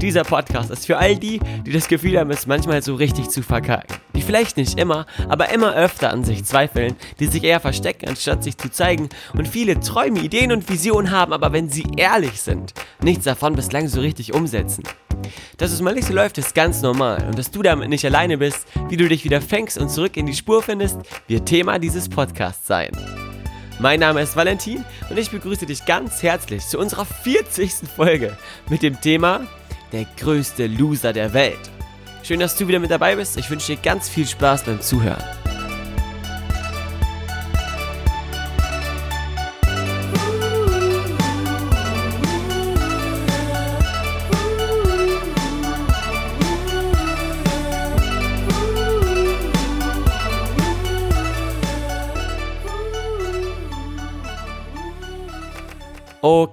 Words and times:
Dieser 0.00 0.22
Podcast 0.22 0.70
ist 0.70 0.86
für 0.86 0.96
all 0.96 1.16
die, 1.16 1.40
die 1.66 1.72
das 1.72 1.88
Gefühl 1.88 2.18
haben, 2.18 2.30
es 2.30 2.46
manchmal 2.46 2.82
so 2.82 2.94
richtig 2.94 3.30
zu 3.30 3.42
verkacken, 3.42 3.96
die 4.14 4.22
vielleicht 4.22 4.56
nicht 4.56 4.78
immer, 4.78 5.06
aber 5.28 5.48
immer 5.48 5.74
öfter 5.74 6.10
an 6.10 6.22
sich 6.22 6.44
zweifeln, 6.44 6.94
die 7.18 7.26
sich 7.26 7.42
eher 7.42 7.58
verstecken, 7.58 8.08
anstatt 8.08 8.44
sich 8.44 8.56
zu 8.56 8.70
zeigen 8.70 9.08
und 9.34 9.48
viele 9.48 9.80
Träume, 9.80 10.20
Ideen 10.20 10.52
und 10.52 10.68
Visionen 10.70 11.10
haben, 11.10 11.32
aber 11.32 11.52
wenn 11.52 11.68
sie 11.68 11.84
ehrlich 11.96 12.40
sind, 12.40 12.74
nichts 13.02 13.24
davon 13.24 13.56
bislang 13.56 13.88
so 13.88 14.00
richtig 14.00 14.32
umsetzen. 14.34 14.84
Dass 15.56 15.72
es 15.72 15.80
mal 15.80 15.94
nicht 15.94 16.06
so 16.06 16.14
läuft, 16.14 16.38
ist 16.38 16.54
ganz 16.54 16.80
normal. 16.80 17.24
Und 17.26 17.36
dass 17.36 17.50
du 17.50 17.62
damit 17.62 17.88
nicht 17.88 18.04
alleine 18.04 18.38
bist, 18.38 18.68
wie 18.88 18.96
du 18.96 19.08
dich 19.08 19.24
wieder 19.24 19.40
fängst 19.40 19.78
und 19.78 19.90
zurück 19.90 20.16
in 20.16 20.26
die 20.26 20.34
Spur 20.34 20.62
findest, 20.62 20.98
wird 21.26 21.46
Thema 21.46 21.80
dieses 21.80 22.08
Podcasts 22.08 22.68
sein. 22.68 22.92
Mein 23.80 23.98
Name 23.98 24.22
ist 24.22 24.36
Valentin 24.36 24.84
und 25.10 25.18
ich 25.18 25.30
begrüße 25.30 25.66
dich 25.66 25.84
ganz 25.86 26.22
herzlich 26.22 26.66
zu 26.66 26.78
unserer 26.78 27.04
40. 27.04 27.72
Folge 27.96 28.36
mit 28.68 28.82
dem 28.82 29.00
Thema 29.00 29.46
Der 29.92 30.06
größte 30.18 30.66
Loser 30.66 31.12
der 31.12 31.32
Welt. 31.32 31.70
Schön, 32.22 32.40
dass 32.40 32.56
du 32.56 32.68
wieder 32.68 32.78
mit 32.78 32.90
dabei 32.90 33.16
bist. 33.16 33.38
Ich 33.38 33.48
wünsche 33.48 33.74
dir 33.74 33.82
ganz 33.82 34.08
viel 34.08 34.26
Spaß 34.26 34.64
beim 34.64 34.80
Zuhören. 34.80 35.37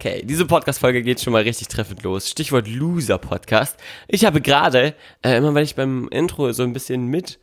Okay, 0.06 0.22
diese 0.23 0.45
Podcast-Folge 0.45 1.02
geht 1.02 1.20
schon 1.20 1.34
mal 1.34 1.42
richtig 1.42 1.67
treffend 1.67 2.03
los. 2.03 2.30
Stichwort 2.30 2.67
Loser-Podcast. 2.67 3.75
Ich 4.08 4.23
habe 4.23 4.39
gerade, 4.39 4.94
äh, 5.23 5.36
immer 5.36 5.56
weil 5.56 5.64
ich 5.64 5.73
beim 5.73 6.08
Intro 6.09 6.52
so 6.52 6.61
ein 6.61 6.73
bisschen 6.73 7.08
mit 7.08 7.39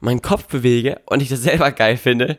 meinen 0.00 0.20
Kopf 0.20 0.44
bewege 0.46 1.00
und 1.06 1.22
ich 1.22 1.30
das 1.30 1.42
selber 1.42 1.72
geil 1.72 1.96
finde, 1.96 2.38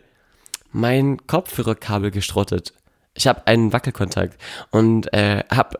mein 0.72 1.25
Kopfhörerkabel 1.25 2.11
gestrottet. 2.11 2.75
Ich 3.16 3.25
habe 3.25 3.47
einen 3.47 3.73
Wackelkontakt 3.73 4.39
und 4.69 5.11
äh, 5.11 5.44
habe 5.50 5.80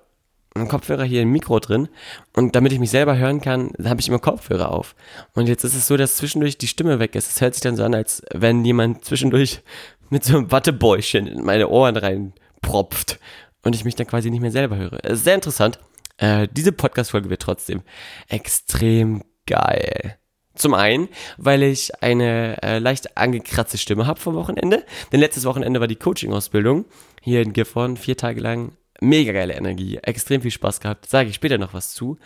einen 0.55 0.70
Kopfhörer 0.70 1.03
hier 1.03 1.22
im 1.22 1.31
Mikro 1.31 1.59
drin 1.59 1.88
und 2.36 2.55
damit 2.55 2.73
ich 2.73 2.80
mich 2.80 2.89
selber 2.89 3.16
hören 3.16 3.42
kann, 3.42 3.73
habe 3.83 4.02
ich 4.02 4.08
immer 4.08 4.17
Kopfhörer 4.17 4.72
auf. 4.72 4.95
Und 5.36 5.48
jetzt 5.48 5.64
ist 5.64 5.75
es 5.75 5.86
so, 5.86 5.98
dass 5.98 6.17
zwischendurch 6.17 6.58
die 6.58 6.66
Stimme 6.66 6.98
weg 6.98 7.14
ist. 7.14 7.30
Es 7.30 7.42
hört 7.42 7.53
sich 7.53 7.61
dann 7.61 7.75
so 7.75 7.83
an, 7.83 7.94
als 7.94 8.23
wenn 8.33 8.66
jemand 8.66 9.05
zwischendurch 9.05 9.61
mit 10.09 10.23
so 10.23 10.36
einem 10.36 10.52
Wattebäuschen 10.52 11.28
in 11.28 11.44
meine 11.44 11.67
Ohren 11.67 11.95
rein 11.95 12.33
propft 12.64 13.20
und 13.68 13.76
ich 13.76 13.84
mich 13.84 13.96
dann 13.96 14.08
quasi 14.08 14.32
nicht 14.32 14.40
mehr 14.40 14.52
selber 14.52 14.78
höre. 14.78 14.98
Es 15.04 15.20
ist 15.20 15.23
sehr 15.26 15.36
interessant. 15.36 15.78
Äh, 16.16 16.48
diese 16.50 16.72
Podcast-Folge 16.72 17.30
wird 17.30 17.42
trotzdem 17.42 17.82
extrem 18.30 19.23
geil. 19.46 20.18
Zum 20.56 20.73
einen, 20.73 21.10
weil 21.36 21.64
ich 21.64 22.02
eine 22.02 22.64
äh, 22.64 22.80
leicht 22.80 23.18
angekratzte 23.18 23.78
Stimme 23.78 24.08
habe 24.08 24.22
vom 24.22 24.36
Wochenende. 24.36 24.86
Denn 25.12 25.20
letztes 25.20 25.44
Wochenende 25.44 25.82
war 25.82 25.88
die 25.88 25.98
Coaching-Ausbildung 25.98 26.86
hier 27.22 27.42
in 27.42 27.52
Gifhorn, 27.52 27.98
vier 27.98 28.16
Tage 28.16 28.40
lang. 28.40 28.72
Mega 29.02 29.34
geile 29.34 29.54
Energie, 29.54 29.98
extrem 29.98 30.42
viel 30.42 30.50
Spaß 30.50 30.80
gehabt, 30.80 31.08
sage 31.08 31.30
ich 31.30 31.36
später 31.36 31.60
noch 31.60 31.73
was 31.76 31.94
zu. 31.94 32.18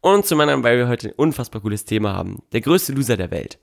Und 0.00 0.24
zum 0.24 0.40
anderen, 0.40 0.62
weil 0.62 0.78
wir 0.78 0.88
heute 0.88 1.08
ein 1.08 1.14
unfassbar 1.14 1.60
cooles 1.60 1.84
Thema 1.84 2.14
haben. 2.14 2.44
Der 2.52 2.60
größte 2.60 2.92
Loser 2.92 3.16
der 3.16 3.32
Welt. 3.32 3.58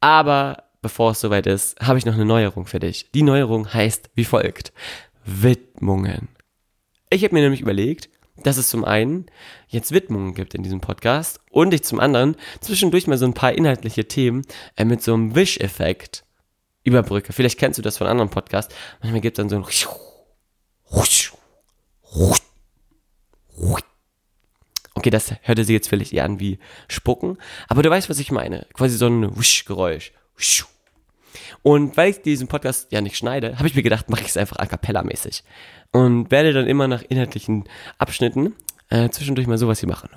Aber 0.00 0.62
bevor 0.80 1.10
es 1.10 1.20
soweit 1.20 1.46
ist, 1.46 1.78
habe 1.80 1.98
ich 1.98 2.06
noch 2.06 2.14
eine 2.14 2.24
Neuerung 2.24 2.64
für 2.64 2.78
dich. 2.78 3.10
Die 3.10 3.22
Neuerung 3.22 3.74
heißt 3.74 4.10
wie 4.14 4.24
folgt. 4.24 4.72
Widmungen. 5.24 6.28
Ich 7.08 7.22
habe 7.22 7.34
mir 7.34 7.42
nämlich 7.42 7.60
überlegt, 7.60 8.08
dass 8.42 8.56
es 8.56 8.68
zum 8.68 8.84
einen 8.84 9.26
jetzt 9.68 9.92
Widmungen 9.92 10.34
gibt 10.34 10.54
in 10.54 10.62
diesem 10.62 10.80
Podcast 10.80 11.40
und 11.50 11.72
ich 11.72 11.84
zum 11.84 12.00
anderen 12.00 12.36
zwischendurch 12.60 13.06
mal 13.06 13.16
so 13.16 13.26
ein 13.26 13.34
paar 13.34 13.52
inhaltliche 13.52 14.06
Themen 14.08 14.42
äh, 14.76 14.84
mit 14.84 15.02
so 15.02 15.14
einem 15.14 15.34
Wish-Effekt 15.34 16.24
überbrücke. 16.82 17.32
Vielleicht 17.32 17.58
kennst 17.58 17.78
du 17.78 17.82
das 17.82 17.98
von 17.98 18.06
anderen 18.06 18.30
Podcasts. 18.30 18.74
Manchmal 19.00 19.20
gibt 19.20 19.38
es 19.38 19.42
dann 19.42 19.48
so 19.48 19.56
ein 19.56 19.64
Okay, 24.94 25.10
das 25.10 25.34
hörte 25.42 25.64
sich 25.64 25.74
jetzt 25.74 25.88
vielleicht 25.88 26.12
eher 26.12 26.24
an 26.24 26.40
wie 26.40 26.58
Spucken, 26.88 27.38
aber 27.68 27.82
du 27.82 27.90
weißt, 27.90 28.08
was 28.08 28.18
ich 28.18 28.32
meine. 28.32 28.66
Quasi 28.72 28.96
so 28.96 29.06
ein 29.06 29.36
Wusch-Geräusch. 29.36 30.12
Und 31.62 31.96
weil 31.96 32.10
ich 32.10 32.22
diesen 32.22 32.48
Podcast 32.48 32.92
ja 32.92 33.00
nicht 33.00 33.16
schneide, 33.16 33.58
habe 33.58 33.68
ich 33.68 33.74
mir 33.74 33.82
gedacht, 33.82 34.10
mache 34.10 34.22
ich 34.22 34.28
es 34.28 34.36
einfach 34.36 34.56
a 34.56 34.66
cappella 34.66 35.02
mäßig. 35.02 35.44
Und 35.92 36.30
werde 36.30 36.52
dann 36.52 36.66
immer 36.66 36.88
nach 36.88 37.02
inhaltlichen 37.02 37.64
Abschnitten 37.98 38.54
äh, 38.90 39.08
zwischendurch 39.10 39.46
mal 39.46 39.58
sowas 39.58 39.80
hier 39.80 39.88
machen. 39.88 40.10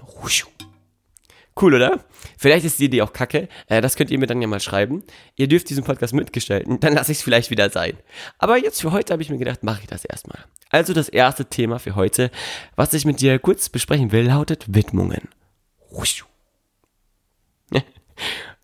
Cool, 1.59 1.75
oder? 1.75 2.06
Vielleicht 2.38 2.66
ist 2.66 2.79
die 2.79 2.85
Idee 2.85 3.02
auch 3.02 3.12
kacke. 3.12 3.50
Äh, 3.68 3.81
das 3.81 3.96
könnt 3.96 4.12
ihr 4.12 4.19
mir 4.19 4.28
dann 4.28 4.41
ja 4.41 4.47
mal 4.47 4.62
schreiben. 4.62 5.03
Ihr 5.35 5.47
dürft 5.47 5.69
diesen 5.69 5.84
Podcast 5.84 6.13
mitgestalten, 6.13 6.79
dann 6.79 6.94
lasse 6.94 7.12
ich 7.12 7.18
es 7.18 7.24
vielleicht 7.24 7.52
wieder 7.52 7.69
sein. 7.69 7.97
Aber 8.38 8.58
jetzt 8.58 8.81
für 8.81 8.91
heute 8.91 9.12
habe 9.12 9.22
ich 9.22 9.29
mir 9.29 9.38
gedacht, 9.38 9.63
mache 9.63 9.81
ich 9.81 9.88
das 9.88 10.06
erstmal. 10.06 10.40
Also 10.69 10.94
das 10.94 11.09
erste 11.09 11.46
Thema 11.46 11.79
für 11.79 11.96
heute, 11.96 12.31
was 12.75 12.94
ich 12.94 13.03
mit 13.03 13.19
dir 13.19 13.40
kurz 13.40 13.68
besprechen 13.68 14.12
will, 14.12 14.28
lautet 14.28 14.74
Widmungen. 14.74 15.28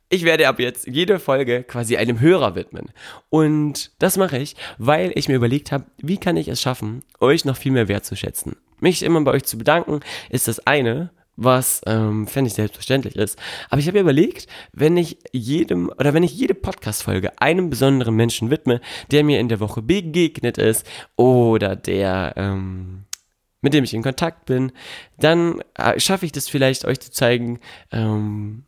Ich 0.09 0.23
werde 0.23 0.47
ab 0.47 0.59
jetzt 0.59 0.87
jede 0.87 1.19
Folge 1.19 1.63
quasi 1.63 1.97
einem 1.97 2.19
Hörer 2.19 2.55
widmen. 2.55 2.91
Und 3.29 3.91
das 3.99 4.17
mache 4.17 4.37
ich, 4.37 4.55
weil 4.77 5.11
ich 5.15 5.27
mir 5.27 5.35
überlegt 5.35 5.71
habe, 5.71 5.85
wie 5.97 6.17
kann 6.17 6.37
ich 6.37 6.47
es 6.47 6.61
schaffen, 6.61 7.03
euch 7.19 7.43
noch 7.43 7.57
viel 7.57 7.71
mehr 7.71 7.87
wertzuschätzen. 7.87 8.55
Mich 8.79 9.01
immer 9.01 9.21
bei 9.21 9.31
euch 9.31 9.45
zu 9.45 9.57
bedanken, 9.57 10.01
ist 10.29 10.47
das 10.47 10.65
eine, 10.67 11.11
was 11.37 11.81
ähm, 11.85 12.27
fände 12.27 12.49
ich 12.49 12.53
selbstverständlich 12.53 13.15
ist. 13.15 13.39
Aber 13.69 13.79
ich 13.79 13.87
habe 13.87 13.97
mir 13.97 14.03
überlegt, 14.03 14.47
wenn 14.73 14.95
ich 14.95 15.17
jedem 15.31 15.89
oder 15.89 16.13
wenn 16.13 16.23
ich 16.23 16.35
jede 16.35 16.53
Podcast-Folge 16.53 17.41
einem 17.41 17.69
besonderen 17.69 18.15
Menschen 18.15 18.51
widme, 18.51 18.81
der 19.11 19.23
mir 19.23 19.39
in 19.39 19.49
der 19.49 19.59
Woche 19.59 19.81
begegnet 19.81 20.57
ist 20.57 20.85
oder 21.15 21.75
der 21.75 22.33
ähm, 22.37 23.05
mit 23.61 23.73
dem 23.73 23.83
ich 23.83 23.95
in 23.95 24.03
Kontakt 24.03 24.45
bin, 24.45 24.71
dann 25.17 25.59
äh, 25.73 25.99
schaffe 25.99 26.27
ich 26.27 26.31
das 26.31 26.47
vielleicht, 26.47 26.85
euch 26.85 26.99
zu 26.99 27.11
zeigen, 27.11 27.59
ähm, 27.91 28.65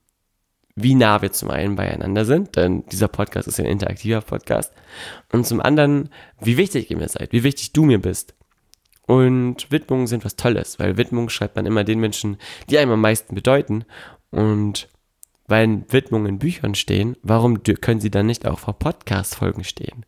wie 0.78 0.94
nah 0.94 1.22
wir 1.24 1.32
zum 1.32 1.50
einen 1.50 1.76
beieinander 1.76 2.24
sind, 2.24 2.56
denn 2.56 2.86
dieser 2.86 3.08
Podcast 3.08 3.48
ist 3.48 3.60
ein 3.60 3.66
interaktiver 3.66 4.22
Podcast, 4.22 4.72
und 5.34 5.46
zum 5.46 5.60
anderen, 5.60 6.10
wie 6.40 6.56
wichtig 6.56 6.92
ihr 6.92 6.98
mir 6.98 7.10
seid, 7.10 7.34
wie 7.34 7.44
wichtig 7.44 7.74
du 7.74 7.84
mir 7.84 8.00
bist. 8.00 8.36
Und 9.08 9.72
Widmungen 9.72 10.06
sind 10.06 10.24
was 10.24 10.36
Tolles, 10.36 10.78
weil 10.78 10.98
Widmungen 10.98 11.30
schreibt 11.30 11.56
man 11.56 11.66
immer 11.66 11.84
den 11.84 12.00
Menschen, 12.00 12.38
die 12.70 12.78
einem 12.78 12.92
am 12.92 13.02
meisten 13.02 13.34
bedeuten. 13.34 13.86
Und 14.32 14.88
weil 15.48 15.84
Widmungen 15.90 16.28
in 16.28 16.40
Büchern 16.40 16.76
stehen, 16.76 17.16
warum 17.24 17.64
können 17.64 18.02
sie 18.02 18.12
dann 18.12 18.26
nicht 18.26 18.46
auch 18.46 18.60
vor 18.60 18.78
Podcast-Folgen 18.78 19.64
stehen? 19.64 20.06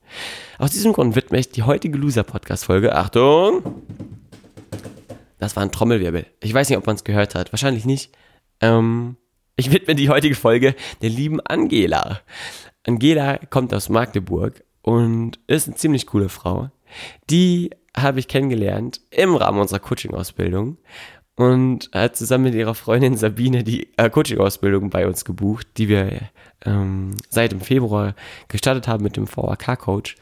Aus 0.59 0.72
diesem 0.72 0.94
Grund 0.94 1.16
widme 1.16 1.40
ich 1.40 1.50
die 1.50 1.63
heutige 1.63 1.97
Loser-Podcast-Folge, 1.97 2.94
Achtung! 2.94 3.84
Das 5.40 5.56
war 5.56 5.63
ein 5.63 5.72
Trommelwirbel. 5.72 6.28
Ich 6.41 6.53
weiß 6.53 6.69
nicht, 6.69 6.78
ob 6.78 6.86
man 6.86 6.97
es 6.97 7.06
gehört 7.06 7.34
hat. 7.34 7.53
Wahrscheinlich 7.53 7.86
nicht. 7.86 8.12
Ähm, 8.59 9.16
ich 9.59 9.71
widme 9.71 9.93
die 9.93 10.09
heutige 10.09 10.35
Folge 10.35 10.73
der 11.01 11.09
lieben 11.09 11.41
Angela. 11.41 12.21
Angela 12.87 13.37
kommt 13.49 13.73
aus 13.73 13.89
Magdeburg 13.89 14.63
und 14.81 15.37
ist 15.47 15.67
eine 15.67 15.75
ziemlich 15.75 16.07
coole 16.07 16.29
Frau. 16.29 16.69
Die 17.29 17.71
habe 17.95 18.19
ich 18.19 18.29
kennengelernt 18.29 19.01
im 19.11 19.35
Rahmen 19.35 19.59
unserer 19.59 19.79
Coaching-Ausbildung 19.79 20.77
und 21.35 21.89
hat 21.93 22.15
zusammen 22.15 22.45
mit 22.45 22.55
ihrer 22.55 22.73
Freundin 22.73 23.17
Sabine 23.17 23.63
die 23.63 23.89
äh, 23.97 24.09
Coaching-Ausbildung 24.09 24.89
bei 24.89 25.05
uns 25.05 25.25
gebucht, 25.25 25.67
die 25.77 25.89
wir 25.89 26.29
ähm, 26.65 27.17
seit 27.29 27.51
dem 27.51 27.62
Februar 27.62 28.15
gestartet 28.47 28.88
haben 28.88 29.03
mit 29.03 29.17
dem 29.17 29.27
VAK-Coach. 29.27 30.15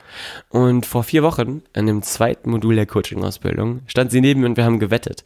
Und 0.49 0.85
vor 0.87 1.03
vier 1.03 1.21
Wochen, 1.21 1.61
an 1.73 1.85
dem 1.85 2.01
zweiten 2.01 2.49
Modul 2.49 2.75
der 2.75 2.87
Coaching-Ausbildung, 2.87 3.81
stand 3.85 4.09
sie 4.11 4.21
neben 4.21 4.41
mir 4.41 4.47
und 4.47 4.57
wir 4.57 4.65
haben 4.65 4.79
gewettet 4.79 5.23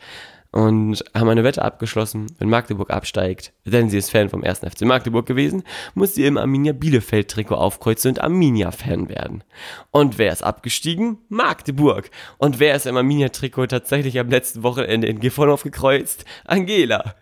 und 0.51 1.03
haben 1.15 1.29
eine 1.29 1.43
Wette 1.43 1.61
abgeschlossen, 1.61 2.27
wenn 2.37 2.49
Magdeburg 2.49 2.91
absteigt, 2.91 3.53
denn 3.65 3.89
sie 3.89 3.97
ist 3.97 4.11
Fan 4.11 4.29
vom 4.29 4.43
1. 4.43 4.59
FC 4.59 4.81
Magdeburg 4.81 5.25
gewesen, 5.25 5.63
muss 5.93 6.15
sie 6.15 6.25
im 6.25 6.37
Arminia 6.37 6.73
Bielefeld 6.73 7.29
Trikot 7.29 7.55
aufkreuzen 7.55 8.11
und 8.11 8.21
Arminia-Fan 8.21 9.09
werden. 9.09 9.43
Und 9.91 10.17
wer 10.17 10.31
ist 10.31 10.43
abgestiegen? 10.43 11.19
Magdeburg. 11.29 12.11
Und 12.37 12.59
wer 12.59 12.75
ist 12.75 12.85
im 12.85 12.97
Arminia 12.97 13.29
Trikot 13.29 13.67
tatsächlich 13.67 14.19
am 14.19 14.29
letzten 14.29 14.63
Wochenende 14.63 15.07
in 15.07 15.19
Gifhorn 15.19 15.49
aufgekreuzt? 15.49 16.25
Angela. 16.45 17.15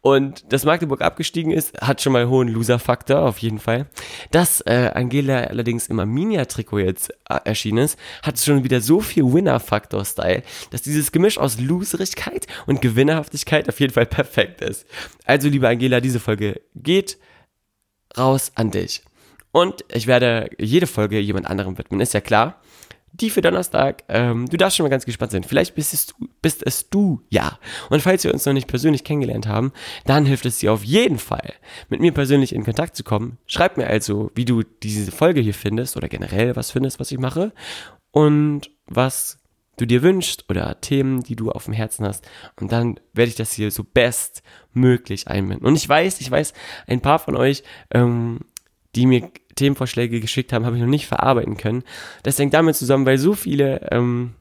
Und 0.00 0.52
dass 0.52 0.64
Magdeburg 0.64 1.02
abgestiegen 1.02 1.52
ist, 1.52 1.80
hat 1.80 2.00
schon 2.00 2.12
mal 2.12 2.28
hohen 2.28 2.48
Loser-Faktor, 2.48 3.20
auf 3.20 3.38
jeden 3.38 3.58
Fall. 3.58 3.86
Dass 4.30 4.60
äh, 4.62 4.90
Angela 4.94 5.44
allerdings 5.44 5.88
im 5.88 6.00
Arminia-Trikot 6.00 6.80
jetzt 6.80 7.10
äh, 7.28 7.38
erschienen 7.44 7.78
ist, 7.78 7.98
hat 8.22 8.38
schon 8.38 8.64
wieder 8.64 8.80
so 8.80 9.00
viel 9.00 9.24
Winner-Faktor-Style, 9.32 10.42
dass 10.70 10.82
dieses 10.82 11.12
Gemisch 11.12 11.38
aus 11.38 11.60
Loserigkeit 11.60 12.46
und 12.66 12.82
Gewinnerhaftigkeit 12.82 13.68
auf 13.68 13.78
jeden 13.80 13.92
Fall 13.92 14.06
perfekt 14.06 14.60
ist. 14.60 14.86
Also, 15.24 15.48
liebe 15.48 15.68
Angela, 15.68 16.00
diese 16.00 16.20
Folge 16.20 16.60
geht 16.74 17.18
raus 18.16 18.52
an 18.54 18.70
dich. 18.70 19.02
Und 19.52 19.84
ich 19.92 20.06
werde 20.06 20.50
jede 20.58 20.86
Folge 20.86 21.18
jemand 21.20 21.46
anderem 21.46 21.76
widmen, 21.76 22.00
ist 22.00 22.14
ja 22.14 22.20
klar. 22.20 22.60
Die 23.14 23.28
für 23.28 23.42
Donnerstag, 23.42 24.04
ähm, 24.08 24.48
du 24.48 24.56
darfst 24.56 24.76
schon 24.76 24.84
mal 24.84 24.90
ganz 24.90 25.04
gespannt 25.04 25.32
sein. 25.32 25.44
Vielleicht 25.44 25.74
bist 25.74 25.92
es, 25.92 26.06
du, 26.06 26.14
bist 26.40 26.66
es 26.66 26.88
du, 26.88 27.20
ja. 27.28 27.58
Und 27.90 28.00
falls 28.00 28.24
wir 28.24 28.32
uns 28.32 28.46
noch 28.46 28.54
nicht 28.54 28.68
persönlich 28.68 29.04
kennengelernt 29.04 29.46
haben, 29.46 29.72
dann 30.06 30.24
hilft 30.24 30.46
es 30.46 30.58
dir 30.58 30.72
auf 30.72 30.82
jeden 30.82 31.18
Fall, 31.18 31.52
mit 31.90 32.00
mir 32.00 32.12
persönlich 32.12 32.54
in 32.54 32.64
Kontakt 32.64 32.96
zu 32.96 33.04
kommen. 33.04 33.36
Schreib 33.46 33.76
mir 33.76 33.86
also, 33.86 34.30
wie 34.34 34.46
du 34.46 34.62
diese 34.62 35.12
Folge 35.12 35.42
hier 35.42 35.54
findest 35.54 35.96
oder 35.96 36.08
generell 36.08 36.56
was 36.56 36.70
findest, 36.70 37.00
was 37.00 37.12
ich 37.12 37.18
mache 37.18 37.52
und 38.12 38.70
was 38.86 39.38
du 39.76 39.86
dir 39.86 40.02
wünschst 40.02 40.48
oder 40.48 40.80
Themen, 40.80 41.22
die 41.22 41.36
du 41.36 41.50
auf 41.50 41.64
dem 41.64 41.74
Herzen 41.74 42.06
hast. 42.06 42.26
Und 42.60 42.72
dann 42.72 43.00
werde 43.12 43.28
ich 43.28 43.36
das 43.36 43.52
hier 43.52 43.70
so 43.70 43.84
bestmöglich 43.84 45.28
einbinden. 45.28 45.66
Und 45.66 45.76
ich 45.76 45.88
weiß, 45.88 46.20
ich 46.20 46.30
weiß, 46.30 46.52
ein 46.86 47.00
paar 47.00 47.18
von 47.18 47.36
euch, 47.36 47.62
ähm, 47.90 48.40
die 48.94 49.06
mir 49.06 49.30
Themenvorschläge 49.62 50.20
geschickt 50.20 50.52
haben, 50.52 50.66
habe 50.66 50.76
ich 50.76 50.82
noch 50.82 50.88
nicht 50.88 51.06
verarbeiten 51.06 51.56
können. 51.56 51.84
Das 52.22 52.38
hängt 52.38 52.54
damit 52.54 52.76
zusammen, 52.76 53.06
weil 53.06 53.18
so 53.18 53.34
viele 53.34 53.88
ähm, 53.92 54.32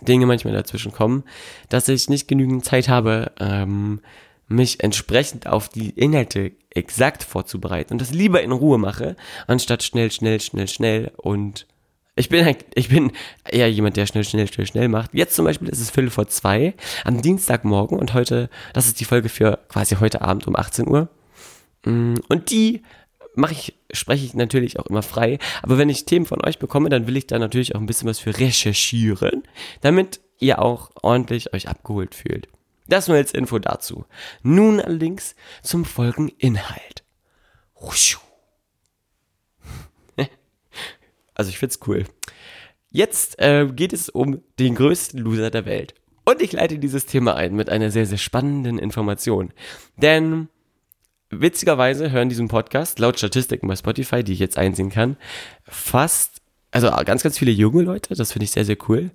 Dinge 0.00 0.26
manchmal 0.26 0.54
dazwischen 0.54 0.92
kommen, 0.92 1.24
dass 1.68 1.88
ich 1.88 2.08
nicht 2.08 2.28
genügend 2.28 2.64
Zeit 2.64 2.88
habe, 2.88 3.32
ähm, 3.40 4.00
mich 4.46 4.82
entsprechend 4.82 5.46
auf 5.46 5.68
die 5.68 5.90
Inhalte 5.90 6.52
exakt 6.70 7.24
vorzubereiten 7.24 7.94
und 7.94 8.00
das 8.00 8.12
lieber 8.12 8.42
in 8.42 8.52
Ruhe 8.52 8.78
mache, 8.78 9.16
anstatt 9.46 9.82
schnell, 9.82 10.10
schnell, 10.10 10.40
schnell, 10.40 10.68
schnell 10.68 11.12
und 11.16 11.66
ich 12.14 12.28
bin, 12.28 12.56
ich 12.74 12.88
bin 12.88 13.12
eher 13.48 13.70
jemand, 13.70 13.96
der 13.96 14.06
schnell, 14.06 14.24
schnell, 14.24 14.48
schnell, 14.48 14.66
schnell 14.66 14.88
macht. 14.88 15.10
Jetzt 15.14 15.36
zum 15.36 15.44
Beispiel 15.44 15.68
ist 15.68 15.80
es 15.80 15.90
Viertel 15.90 16.10
vor 16.10 16.26
zwei 16.26 16.74
am 17.04 17.22
Dienstagmorgen 17.22 17.96
und 17.96 18.12
heute, 18.12 18.50
das 18.72 18.86
ist 18.86 18.98
die 18.98 19.04
Folge 19.04 19.28
für 19.28 19.60
quasi 19.68 19.96
heute 19.96 20.22
Abend 20.22 20.46
um 20.48 20.56
18 20.56 20.88
Uhr. 20.88 21.08
Mm, 21.84 22.14
und 22.28 22.50
die 22.50 22.82
mache 23.38 23.52
ich, 23.52 23.74
spreche 23.92 24.24
ich 24.24 24.34
natürlich 24.34 24.78
auch 24.78 24.86
immer 24.86 25.02
frei. 25.02 25.38
Aber 25.62 25.78
wenn 25.78 25.88
ich 25.88 26.04
Themen 26.04 26.26
von 26.26 26.44
euch 26.44 26.58
bekomme, 26.58 26.88
dann 26.88 27.06
will 27.06 27.16
ich 27.16 27.26
da 27.26 27.38
natürlich 27.38 27.74
auch 27.74 27.80
ein 27.80 27.86
bisschen 27.86 28.08
was 28.08 28.18
für 28.18 28.38
recherchieren, 28.38 29.44
damit 29.80 30.20
ihr 30.38 30.60
auch 30.60 30.90
ordentlich 31.02 31.54
euch 31.54 31.68
abgeholt 31.68 32.14
fühlt. 32.14 32.48
Das 32.88 33.08
nur 33.08 33.16
als 33.16 33.32
Info 33.32 33.58
dazu. 33.58 34.06
Nun 34.42 34.80
allerdings 34.80 35.34
zum 35.62 35.84
Folgeninhalt. 35.84 37.04
Also 41.34 41.50
ich 41.50 41.58
find's 41.58 41.78
cool. 41.86 42.04
Jetzt 42.90 43.38
äh, 43.38 43.68
geht 43.72 43.92
es 43.92 44.08
um 44.08 44.42
den 44.58 44.74
größten 44.74 45.20
Loser 45.20 45.52
der 45.52 45.66
Welt. 45.66 45.94
Und 46.24 46.42
ich 46.42 46.50
leite 46.50 46.80
dieses 46.80 47.06
Thema 47.06 47.36
ein 47.36 47.54
mit 47.54 47.70
einer 47.70 47.92
sehr, 47.92 48.06
sehr 48.06 48.18
spannenden 48.18 48.80
Information. 48.80 49.52
Denn 49.96 50.48
witzigerweise 51.30 52.10
hören 52.10 52.28
diesen 52.28 52.48
Podcast, 52.48 52.98
laut 52.98 53.18
Statistiken 53.18 53.68
bei 53.68 53.76
Spotify, 53.76 54.24
die 54.24 54.32
ich 54.32 54.38
jetzt 54.38 54.58
einsehen 54.58 54.90
kann, 54.90 55.16
fast, 55.64 56.40
also 56.70 56.90
ganz, 57.04 57.22
ganz 57.22 57.38
viele 57.38 57.50
junge 57.50 57.82
Leute, 57.82 58.14
das 58.14 58.32
finde 58.32 58.44
ich 58.44 58.50
sehr, 58.50 58.64
sehr 58.64 58.78
cool. 58.88 59.10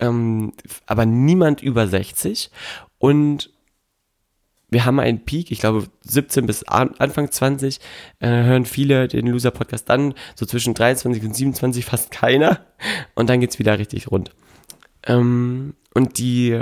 Ähm, 0.00 0.52
aber 0.86 1.06
niemand 1.06 1.62
über 1.62 1.86
60. 1.86 2.50
Und 2.98 3.50
wir 4.70 4.84
haben 4.84 4.98
einen 4.98 5.24
Peak, 5.24 5.52
ich 5.52 5.60
glaube 5.60 5.86
17 6.02 6.46
bis 6.46 6.64
Anfang 6.64 7.30
20 7.30 7.78
äh, 8.18 8.26
hören 8.28 8.66
viele 8.66 9.06
den 9.06 9.28
Loser-Podcast 9.28 9.88
dann, 9.88 10.14
so 10.34 10.46
zwischen 10.46 10.74
23 10.74 11.22
und 11.22 11.34
27 11.34 11.84
fast 11.84 12.10
keiner 12.10 12.60
und 13.14 13.30
dann 13.30 13.40
geht 13.40 13.50
es 13.50 13.58
wieder 13.58 13.78
richtig 13.78 14.10
rund. 14.10 14.30
Ähm, 15.06 15.74
und 15.94 16.18
die 16.18 16.60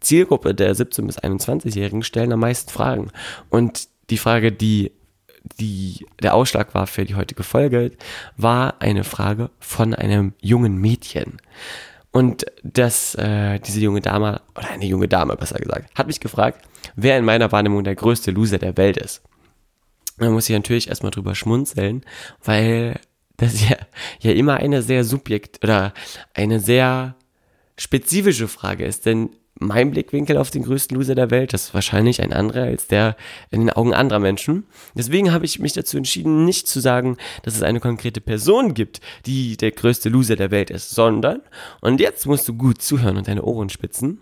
Zielgruppe 0.00 0.54
der 0.54 0.74
17 0.74 1.06
bis 1.06 1.18
21-Jährigen 1.18 2.02
stellen 2.02 2.32
am 2.32 2.40
meisten 2.40 2.70
Fragen 2.70 3.10
und 3.50 3.88
die 4.10 4.18
Frage, 4.18 4.52
die 4.52 4.92
die 5.58 6.06
der 6.22 6.34
Ausschlag 6.34 6.74
war 6.74 6.86
für 6.86 7.04
die 7.04 7.14
heutige 7.14 7.42
Folge, 7.42 7.92
war 8.36 8.80
eine 8.80 9.04
Frage 9.04 9.50
von 9.58 9.94
einem 9.94 10.34
jungen 10.40 10.76
Mädchen. 10.76 11.38
Und 12.12 12.44
das, 12.62 13.14
äh, 13.14 13.60
diese 13.60 13.80
junge 13.80 14.00
Dame, 14.00 14.40
oder 14.56 14.70
eine 14.70 14.86
junge 14.86 15.08
Dame 15.08 15.36
besser 15.36 15.58
gesagt, 15.58 15.96
hat 15.96 16.08
mich 16.08 16.20
gefragt, 16.20 16.66
wer 16.96 17.16
in 17.16 17.24
meiner 17.24 17.52
Wahrnehmung 17.52 17.84
der 17.84 17.94
größte 17.94 18.32
Loser 18.32 18.58
der 18.58 18.76
Welt 18.76 18.96
ist. 18.96 19.22
Da 20.18 20.28
muss 20.28 20.48
ich 20.48 20.54
natürlich 20.54 20.88
erstmal 20.88 21.12
drüber 21.12 21.34
schmunzeln, 21.34 22.04
weil 22.44 22.98
das 23.36 23.68
ja, 23.68 23.76
ja 24.20 24.32
immer 24.32 24.56
eine 24.56 24.82
sehr 24.82 25.04
subjekt 25.04 25.62
oder 25.62 25.94
eine 26.34 26.60
sehr 26.60 27.14
spezifische 27.78 28.48
Frage 28.48 28.84
ist, 28.84 29.06
denn 29.06 29.30
mein 29.60 29.90
Blickwinkel 29.90 30.36
auf 30.36 30.50
den 30.50 30.64
größten 30.64 30.96
Loser 30.96 31.14
der 31.14 31.30
Welt. 31.30 31.52
Das 31.52 31.66
ist 31.66 31.74
wahrscheinlich 31.74 32.22
ein 32.22 32.32
anderer 32.32 32.64
als 32.64 32.86
der 32.88 33.16
in 33.50 33.60
den 33.60 33.70
Augen 33.70 33.94
anderer 33.94 34.18
Menschen. 34.18 34.64
Deswegen 34.94 35.32
habe 35.32 35.44
ich 35.44 35.60
mich 35.60 35.74
dazu 35.74 35.96
entschieden, 35.96 36.44
nicht 36.44 36.66
zu 36.66 36.80
sagen, 36.80 37.16
dass 37.42 37.54
es 37.54 37.62
eine 37.62 37.78
konkrete 37.78 38.20
Person 38.20 38.74
gibt, 38.74 39.00
die 39.26 39.56
der 39.56 39.70
größte 39.70 40.08
Loser 40.08 40.36
der 40.36 40.50
Welt 40.50 40.70
ist, 40.70 40.90
sondern, 40.90 41.42
und 41.80 42.00
jetzt 42.00 42.26
musst 42.26 42.48
du 42.48 42.54
gut 42.54 42.82
zuhören 42.82 43.16
und 43.16 43.28
deine 43.28 43.42
Ohren 43.42 43.68
spitzen, 43.68 44.20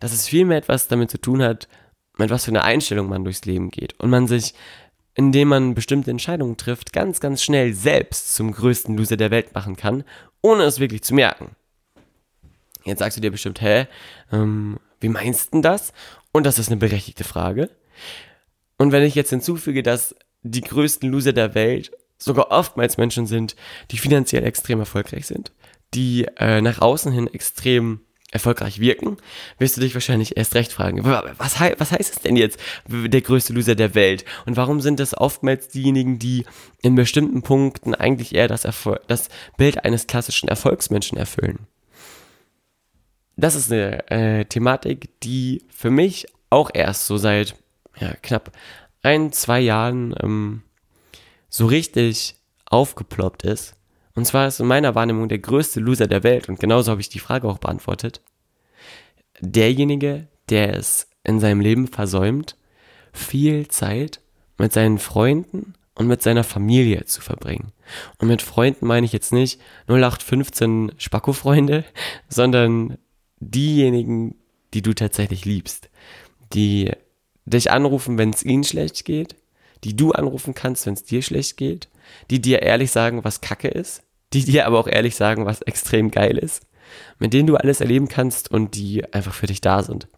dass 0.00 0.12
es 0.12 0.26
vielmehr 0.26 0.58
etwas 0.58 0.88
damit 0.88 1.10
zu 1.10 1.18
tun 1.18 1.42
hat, 1.42 1.68
mit 2.16 2.30
was 2.30 2.46
für 2.46 2.50
eine 2.50 2.64
Einstellung 2.64 3.08
man 3.08 3.24
durchs 3.24 3.44
Leben 3.44 3.70
geht 3.70 3.98
und 4.00 4.10
man 4.10 4.26
sich 4.26 4.54
indem 5.14 5.48
man 5.48 5.74
bestimmte 5.74 6.10
Entscheidungen 6.10 6.56
trifft, 6.56 6.92
ganz, 6.92 7.20
ganz 7.20 7.42
schnell 7.42 7.74
selbst 7.74 8.34
zum 8.34 8.52
größten 8.52 8.96
Loser 8.96 9.16
der 9.16 9.30
Welt 9.30 9.54
machen 9.54 9.76
kann, 9.76 10.04
ohne 10.40 10.62
es 10.62 10.80
wirklich 10.80 11.02
zu 11.02 11.14
merken. 11.14 11.56
Jetzt 12.84 13.00
sagst 13.00 13.16
du 13.16 13.20
dir 13.20 13.30
bestimmt, 13.30 13.60
hä, 13.60 13.86
ähm, 14.32 14.78
wie 15.00 15.08
meinst 15.08 15.48
du 15.48 15.50
denn 15.56 15.62
das? 15.62 15.92
Und 16.32 16.44
das 16.44 16.58
ist 16.58 16.68
eine 16.68 16.76
berechtigte 16.76 17.24
Frage. 17.24 17.70
Und 18.78 18.92
wenn 18.92 19.02
ich 19.02 19.14
jetzt 19.14 19.30
hinzufüge, 19.30 19.82
dass 19.82 20.14
die 20.42 20.62
größten 20.62 21.10
Loser 21.10 21.32
der 21.32 21.54
Welt 21.54 21.90
sogar 22.18 22.50
oftmals 22.50 22.96
Menschen 22.96 23.26
sind, 23.26 23.56
die 23.90 23.98
finanziell 23.98 24.44
extrem 24.44 24.80
erfolgreich 24.80 25.26
sind, 25.26 25.52
die 25.94 26.26
äh, 26.36 26.60
nach 26.60 26.80
außen 26.80 27.12
hin 27.12 27.26
extrem 27.26 28.00
erfolgreich 28.30 28.78
wirken, 28.78 29.16
wirst 29.58 29.76
du 29.76 29.80
dich 29.80 29.94
wahrscheinlich 29.94 30.36
erst 30.36 30.54
recht 30.54 30.72
fragen, 30.72 31.04
was, 31.04 31.58
he 31.60 31.74
was 31.78 31.90
heißt 31.90 32.16
es 32.16 32.22
denn 32.22 32.36
jetzt, 32.36 32.60
der 32.86 33.20
größte 33.20 33.52
Loser 33.52 33.74
der 33.74 33.94
Welt? 33.94 34.24
Und 34.46 34.56
warum 34.56 34.80
sind 34.80 35.00
das 35.00 35.16
oftmals 35.16 35.68
diejenigen, 35.68 36.18
die 36.18 36.44
in 36.80 36.94
bestimmten 36.94 37.42
Punkten 37.42 37.94
eigentlich 37.94 38.34
eher 38.34 38.48
das, 38.48 38.64
Erfol 38.64 39.00
das 39.08 39.28
Bild 39.56 39.84
eines 39.84 40.06
klassischen 40.06 40.48
Erfolgsmenschen 40.48 41.18
erfüllen? 41.18 41.66
Das 43.40 43.54
ist 43.54 43.72
eine 43.72 44.10
äh, 44.10 44.44
Thematik, 44.44 45.20
die 45.20 45.64
für 45.68 45.90
mich 45.90 46.26
auch 46.50 46.70
erst 46.72 47.06
so 47.06 47.16
seit 47.16 47.54
ja, 47.98 48.12
knapp 48.22 48.52
ein, 49.02 49.32
zwei 49.32 49.60
Jahren 49.60 50.14
ähm, 50.22 50.62
so 51.48 51.66
richtig 51.66 52.36
aufgeploppt 52.66 53.44
ist. 53.44 53.74
Und 54.14 54.26
zwar 54.26 54.48
ist 54.48 54.60
in 54.60 54.66
meiner 54.66 54.94
Wahrnehmung 54.94 55.28
der 55.28 55.38
größte 55.38 55.80
Loser 55.80 56.06
der 56.06 56.22
Welt, 56.22 56.48
und 56.48 56.60
genauso 56.60 56.90
habe 56.90 57.00
ich 57.00 57.08
die 57.08 57.18
Frage 57.20 57.48
auch 57.48 57.58
beantwortet, 57.58 58.20
derjenige, 59.40 60.28
der 60.48 60.76
es 60.76 61.08
in 61.24 61.40
seinem 61.40 61.60
Leben 61.60 61.86
versäumt, 61.86 62.56
viel 63.12 63.68
Zeit 63.68 64.20
mit 64.58 64.72
seinen 64.72 64.98
Freunden 64.98 65.74
und 65.94 66.06
mit 66.06 66.22
seiner 66.22 66.44
Familie 66.44 67.04
zu 67.04 67.20
verbringen. 67.20 67.72
Und 68.18 68.28
mit 68.28 68.42
Freunden 68.42 68.86
meine 68.86 69.06
ich 69.06 69.12
jetzt 69.12 69.32
nicht 69.32 69.60
0815 69.86 70.92
Spacko-Freunde, 70.98 71.84
sondern 72.28 72.98
diejenigen, 73.40 74.36
die 74.74 74.82
du 74.82 74.94
tatsächlich 74.94 75.44
liebst, 75.44 75.90
die 76.52 76.92
dich 77.44 77.70
anrufen, 77.70 78.18
wenn 78.18 78.30
es 78.30 78.44
ihnen 78.44 78.64
schlecht 78.64 79.04
geht, 79.04 79.36
die 79.82 79.96
du 79.96 80.12
anrufen 80.12 80.54
kannst, 80.54 80.86
wenn 80.86 80.94
es 80.94 81.04
dir 81.04 81.22
schlecht 81.22 81.56
geht, 81.56 81.88
die 82.30 82.40
dir 82.40 82.62
ehrlich 82.62 82.90
sagen, 82.90 83.24
was 83.24 83.40
Kacke 83.40 83.68
ist, 83.68 84.02
die 84.32 84.44
dir 84.44 84.66
aber 84.66 84.78
auch 84.78 84.86
ehrlich 84.86 85.16
sagen, 85.16 85.46
was 85.46 85.62
extrem 85.62 86.10
geil 86.10 86.38
ist, 86.38 86.66
mit 87.18 87.32
denen 87.32 87.46
du 87.46 87.56
alles 87.56 87.80
erleben 87.80 88.08
kannst 88.08 88.50
und 88.50 88.76
die 88.76 89.12
einfach 89.12 89.34
für 89.34 89.46
dich 89.46 89.60
da 89.60 89.82
sind. 89.82 90.08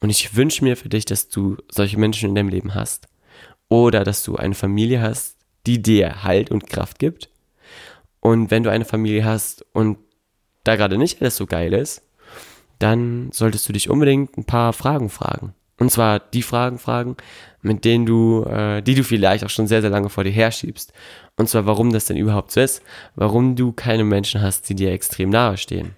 Und 0.00 0.10
ich 0.10 0.36
wünsche 0.36 0.62
mir 0.62 0.76
für 0.76 0.88
dich, 0.88 1.06
dass 1.06 1.28
du 1.28 1.56
solche 1.70 1.98
Menschen 1.98 2.28
in 2.28 2.34
deinem 2.34 2.50
Leben 2.50 2.74
hast 2.74 3.08
oder 3.68 4.04
dass 4.04 4.22
du 4.22 4.36
eine 4.36 4.54
Familie 4.54 5.00
hast, 5.00 5.36
die 5.66 5.82
dir 5.82 6.22
Halt 6.22 6.50
und 6.50 6.68
Kraft 6.68 6.98
gibt. 6.98 7.30
Und 8.20 8.50
wenn 8.50 8.62
du 8.62 8.70
eine 8.70 8.84
Familie 8.84 9.24
hast 9.24 9.64
und 9.72 9.98
da 10.64 10.76
gerade 10.76 10.98
nicht 10.98 11.20
alles 11.20 11.36
so 11.36 11.46
geil 11.46 11.72
ist, 11.72 12.02
dann 12.78 13.30
solltest 13.32 13.68
du 13.68 13.72
dich 13.72 13.90
unbedingt 13.90 14.36
ein 14.36 14.44
paar 14.44 14.72
Fragen 14.72 15.08
fragen. 15.08 15.54
Und 15.78 15.90
zwar 15.90 16.20
die 16.20 16.42
Fragen 16.42 16.78
fragen, 16.78 17.16
mit 17.60 17.84
denen 17.84 18.06
du, 18.06 18.44
äh, 18.44 18.82
die 18.82 18.94
du 18.94 19.04
vielleicht 19.04 19.44
auch 19.44 19.50
schon 19.50 19.66
sehr, 19.66 19.82
sehr 19.82 19.90
lange 19.90 20.08
vor 20.08 20.24
dir 20.24 20.30
herschiebst. 20.30 20.92
Und 21.36 21.48
zwar, 21.48 21.66
warum 21.66 21.92
das 21.92 22.06
denn 22.06 22.16
überhaupt 22.16 22.50
so 22.50 22.60
ist, 22.60 22.82
warum 23.14 23.56
du 23.56 23.72
keine 23.72 24.04
Menschen 24.04 24.40
hast, 24.40 24.68
die 24.68 24.74
dir 24.74 24.92
extrem 24.92 25.28
nahe 25.28 25.58
stehen. 25.58 25.94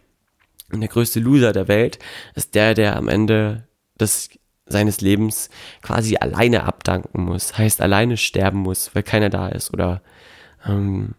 Und 0.73 0.81
der 0.81 0.89
größte 0.89 1.21
Loser 1.21 1.53
der 1.53 1.69
Welt 1.69 1.99
ist 2.35 2.55
der, 2.55 2.75
der 2.75 2.97
am 2.97 3.09
Ende 3.09 3.69
des 4.01 4.31
seines 4.67 5.01
Lebens 5.01 5.49
quasi 5.81 6.17
alleine 6.17 6.65
abdanken 6.65 7.25
muss, 7.25 7.57
heißt 7.57 7.81
alleine 7.81 8.17
sterben 8.17 8.59
muss, 8.59 8.95
weil 8.95 9.03
keiner 9.03 9.31
da 9.31 9.49
ist 9.49 9.73
oder 9.73 10.03
ähm, 10.67 11.15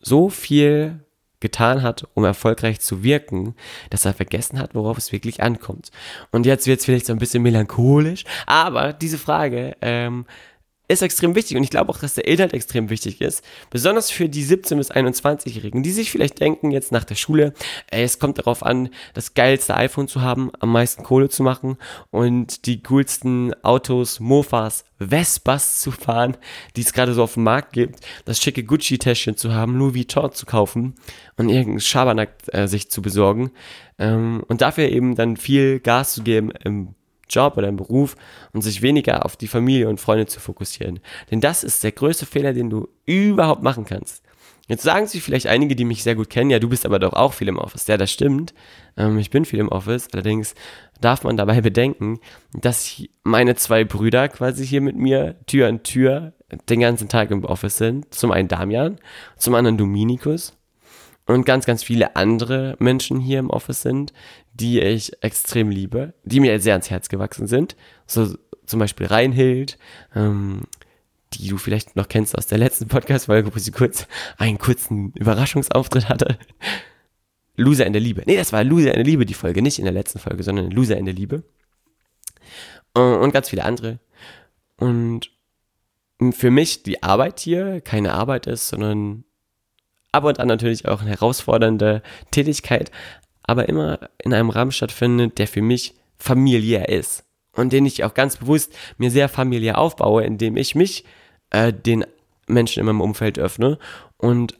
so 0.00 0.28
viel 0.28 1.00
getan 1.42 1.82
hat, 1.82 2.08
um 2.14 2.24
erfolgreich 2.24 2.80
zu 2.80 3.02
wirken, 3.02 3.54
dass 3.90 4.06
er 4.06 4.14
vergessen 4.14 4.58
hat, 4.58 4.74
worauf 4.74 4.96
es 4.96 5.12
wirklich 5.12 5.42
ankommt. 5.42 5.90
Und 6.30 6.46
jetzt 6.46 6.66
wird 6.66 6.80
es 6.80 6.86
vielleicht 6.86 7.06
so 7.06 7.12
ein 7.12 7.18
bisschen 7.18 7.42
melancholisch, 7.42 8.24
aber 8.46 8.94
diese 8.94 9.18
Frage 9.18 9.76
ähm, 9.82 10.24
ist 10.88 11.02
extrem 11.02 11.34
wichtig 11.34 11.56
und 11.56 11.62
ich 11.62 11.70
glaube 11.70 11.90
auch, 11.90 11.98
dass 11.98 12.14
der 12.14 12.26
Inhalt 12.26 12.52
extrem 12.52 12.90
wichtig 12.90 13.20
ist. 13.20 13.44
Besonders 13.70 14.10
für 14.10 14.28
die 14.28 14.44
17- 14.44 14.76
bis 14.76 14.90
21-Jährigen, 14.90 15.82
die 15.82 15.92
sich 15.92 16.10
vielleicht 16.10 16.40
denken 16.40 16.70
jetzt 16.70 16.92
nach 16.92 17.04
der 17.04 17.14
Schule, 17.14 17.54
ey, 17.90 18.02
es 18.02 18.18
kommt 18.18 18.38
darauf 18.38 18.62
an, 18.62 18.90
das 19.14 19.34
geilste 19.34 19.74
iPhone 19.74 20.08
zu 20.08 20.20
haben, 20.20 20.50
am 20.60 20.72
meisten 20.72 21.02
Kohle 21.02 21.28
zu 21.28 21.42
machen 21.42 21.78
und 22.10 22.66
die 22.66 22.82
coolsten 22.82 23.54
Autos, 23.62 24.20
Mofas, 24.20 24.84
Vespas 24.98 25.80
zu 25.80 25.90
fahren, 25.90 26.36
die 26.76 26.82
es 26.82 26.92
gerade 26.92 27.14
so 27.14 27.22
auf 27.22 27.34
dem 27.34 27.44
Markt 27.44 27.72
gibt, 27.72 28.00
das 28.24 28.40
schicke 28.40 28.64
Gucci-Täschchen 28.64 29.36
zu 29.36 29.52
haben, 29.52 29.76
Louis 29.76 29.94
Vuitton 29.94 30.32
zu 30.32 30.46
kaufen 30.46 30.94
und 31.36 31.48
irgendeinen 31.48 31.80
Schabernack 31.80 32.34
äh, 32.48 32.66
sich 32.66 32.90
zu 32.90 33.02
besorgen 33.02 33.50
ähm, 33.98 34.44
und 34.48 34.60
dafür 34.60 34.88
eben 34.88 35.14
dann 35.14 35.36
viel 35.36 35.80
Gas 35.80 36.14
zu 36.14 36.22
geben 36.22 36.50
im 36.64 36.94
Job 37.28 37.56
oder 37.56 37.68
im 37.68 37.76
Beruf 37.76 38.16
und 38.52 38.62
sich 38.62 38.82
weniger 38.82 39.24
auf 39.24 39.36
die 39.36 39.48
Familie 39.48 39.88
und 39.88 40.00
Freunde 40.00 40.26
zu 40.26 40.40
fokussieren. 40.40 41.00
Denn 41.30 41.40
das 41.40 41.64
ist 41.64 41.82
der 41.84 41.92
größte 41.92 42.26
Fehler, 42.26 42.52
den 42.52 42.70
du 42.70 42.88
überhaupt 43.06 43.62
machen 43.62 43.84
kannst. 43.84 44.22
Jetzt 44.68 44.84
sagen 44.84 45.06
sich 45.06 45.22
vielleicht 45.22 45.48
einige, 45.48 45.74
die 45.74 45.84
mich 45.84 46.02
sehr 46.02 46.14
gut 46.14 46.30
kennen, 46.30 46.50
ja, 46.50 46.58
du 46.58 46.68
bist 46.68 46.86
aber 46.86 46.98
doch 46.98 47.12
auch 47.12 47.32
viel 47.32 47.48
im 47.48 47.58
Office. 47.58 47.86
Ja, 47.88 47.96
das 47.96 48.10
stimmt. 48.10 48.54
Ähm, 48.96 49.18
ich 49.18 49.30
bin 49.30 49.44
viel 49.44 49.58
im 49.58 49.68
Office. 49.68 50.08
Allerdings 50.12 50.54
darf 51.00 51.24
man 51.24 51.36
dabei 51.36 51.60
bedenken, 51.60 52.20
dass 52.52 53.02
meine 53.24 53.56
zwei 53.56 53.84
Brüder 53.84 54.28
quasi 54.28 54.66
hier 54.66 54.80
mit 54.80 54.96
mir 54.96 55.36
Tür 55.46 55.68
an 55.68 55.82
Tür 55.82 56.32
den 56.68 56.80
ganzen 56.80 57.08
Tag 57.08 57.30
im 57.30 57.44
Office 57.44 57.76
sind. 57.76 58.14
Zum 58.14 58.30
einen 58.30 58.48
Damian, 58.48 58.98
zum 59.36 59.54
anderen 59.54 59.78
Dominikus 59.78 60.56
und 61.26 61.44
ganz, 61.44 61.66
ganz 61.66 61.82
viele 61.82 62.16
andere 62.16 62.76
Menschen 62.78 63.20
hier 63.20 63.38
im 63.38 63.50
Office 63.50 63.82
sind, 63.82 64.12
die 64.54 64.80
ich 64.80 65.22
extrem 65.22 65.70
liebe, 65.70 66.14
die 66.24 66.40
mir 66.40 66.60
sehr 66.60 66.74
ans 66.74 66.90
Herz 66.90 67.08
gewachsen 67.08 67.46
sind. 67.46 67.76
So 68.06 68.34
zum 68.66 68.78
Beispiel 68.78 69.06
Reinhild, 69.06 69.78
ähm, 70.14 70.62
die 71.34 71.48
du 71.48 71.56
vielleicht 71.56 71.96
noch 71.96 72.08
kennst 72.08 72.36
aus 72.36 72.46
der 72.46 72.58
letzten 72.58 72.88
Podcast-Folge, 72.88 73.54
wo 73.54 73.58
sie 73.58 73.70
kurz 73.70 74.06
einen 74.36 74.58
kurzen 74.58 75.12
Überraschungsauftritt 75.12 76.08
hatte. 76.08 76.38
Loser 77.56 77.86
in 77.86 77.92
der 77.92 78.02
Liebe. 78.02 78.22
Nee, 78.26 78.36
das 78.36 78.52
war 78.52 78.64
Loser 78.64 78.90
in 78.90 78.96
der 78.96 79.04
Liebe, 79.04 79.26
die 79.26 79.34
Folge, 79.34 79.62
nicht 79.62 79.78
in 79.78 79.84
der 79.84 79.94
letzten 79.94 80.18
Folge, 80.18 80.42
sondern 80.42 80.70
Loser 80.70 80.96
in 80.96 81.04
der 81.04 81.14
Liebe. 81.14 81.42
Und 82.94 83.32
ganz 83.32 83.48
viele 83.48 83.64
andere. 83.64 83.98
Und 84.76 85.30
für 86.32 86.50
mich 86.50 86.82
die 86.82 87.02
Arbeit 87.02 87.40
hier 87.40 87.80
keine 87.80 88.12
Arbeit 88.12 88.46
ist, 88.46 88.68
sondern 88.68 89.24
ab 90.12 90.24
und 90.24 90.38
an 90.38 90.48
natürlich 90.48 90.86
auch 90.86 91.00
eine 91.00 91.10
herausfordernde 91.10 92.02
Tätigkeit, 92.30 92.90
aber 93.42 93.68
immer 93.68 94.10
in 94.18 94.32
einem 94.32 94.50
Rahmen 94.50 94.72
stattfindet, 94.72 95.38
der 95.38 95.48
für 95.48 95.62
mich 95.62 95.94
familiär 96.18 96.88
ist 96.88 97.24
und 97.52 97.72
den 97.72 97.86
ich 97.86 98.04
auch 98.04 98.14
ganz 98.14 98.36
bewusst 98.36 98.74
mir 98.98 99.10
sehr 99.10 99.28
familiär 99.28 99.78
aufbaue, 99.78 100.24
indem 100.24 100.56
ich 100.56 100.74
mich 100.74 101.04
äh, 101.50 101.72
den 101.72 102.04
Menschen 102.46 102.80
in 102.80 102.86
meinem 102.86 103.00
Umfeld 103.00 103.38
öffne 103.38 103.78
und 104.16 104.58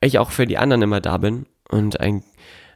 ich 0.00 0.18
auch 0.18 0.30
für 0.30 0.46
die 0.46 0.58
anderen 0.58 0.82
immer 0.82 1.00
da 1.00 1.18
bin 1.18 1.46
und 1.68 2.00
ein, 2.00 2.24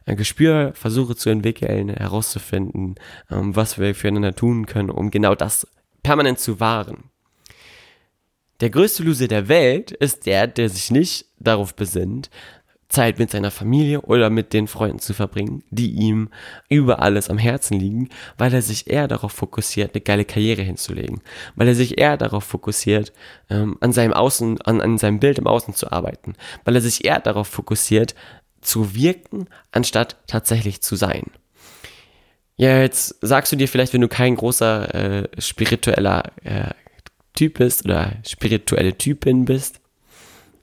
ein 0.05 0.17
Gespür 0.17 0.71
versuche 0.75 1.15
zu 1.15 1.29
entwickeln, 1.29 1.89
herauszufinden, 1.89 2.95
ähm, 3.31 3.55
was 3.55 3.79
wir 3.79 3.95
füreinander 3.95 4.35
tun 4.35 4.65
können, 4.65 4.89
um 4.89 5.11
genau 5.11 5.35
das 5.35 5.67
permanent 6.03 6.39
zu 6.39 6.59
wahren. 6.59 7.09
Der 8.61 8.69
größte 8.69 9.03
Loser 9.03 9.27
der 9.27 9.49
Welt 9.49 9.91
ist 9.91 10.25
der, 10.25 10.47
der 10.47 10.69
sich 10.69 10.89
nicht 10.89 11.25
darauf 11.39 11.75
besinnt, 11.75 12.29
Zeit 12.87 13.19
mit 13.19 13.31
seiner 13.31 13.51
Familie 13.51 14.01
oder 14.01 14.29
mit 14.29 14.53
den 14.53 14.67
Freunden 14.67 14.99
zu 14.99 15.13
verbringen, 15.13 15.63
die 15.69 15.91
ihm 15.91 16.29
über 16.69 17.01
alles 17.01 17.29
am 17.29 17.37
Herzen 17.37 17.79
liegen, 17.79 18.09
weil 18.37 18.53
er 18.53 18.61
sich 18.61 18.89
eher 18.89 19.07
darauf 19.07 19.31
fokussiert, 19.31 19.93
eine 19.93 20.01
geile 20.01 20.25
Karriere 20.25 20.61
hinzulegen, 20.61 21.21
weil 21.55 21.67
er 21.67 21.75
sich 21.75 21.97
eher 21.97 22.17
darauf 22.17 22.43
fokussiert, 22.43 23.11
ähm, 23.49 23.77
an 23.81 23.91
seinem 23.91 24.13
Außen, 24.13 24.61
an, 24.61 24.81
an 24.81 24.97
seinem 24.97 25.19
Bild 25.19 25.39
im 25.39 25.47
Außen 25.47 25.73
zu 25.73 25.91
arbeiten, 25.91 26.35
weil 26.63 26.75
er 26.75 26.81
sich 26.81 27.05
eher 27.05 27.19
darauf 27.19 27.47
fokussiert, 27.47 28.15
zu 28.61 28.95
wirken, 28.95 29.47
anstatt 29.71 30.17
tatsächlich 30.27 30.81
zu 30.81 30.95
sein. 30.95 31.23
Ja, 32.57 32.79
jetzt 32.79 33.15
sagst 33.21 33.51
du 33.51 33.57
dir 33.57 33.67
vielleicht, 33.67 33.93
wenn 33.93 34.01
du 34.01 34.07
kein 34.07 34.35
großer 34.35 34.95
äh, 34.95 35.41
spiritueller 35.41 36.31
äh, 36.43 36.69
Typ 37.33 37.57
bist 37.57 37.83
oder 37.83 38.13
spirituelle 38.25 38.97
Typin 38.97 39.43
bist, 39.45 39.81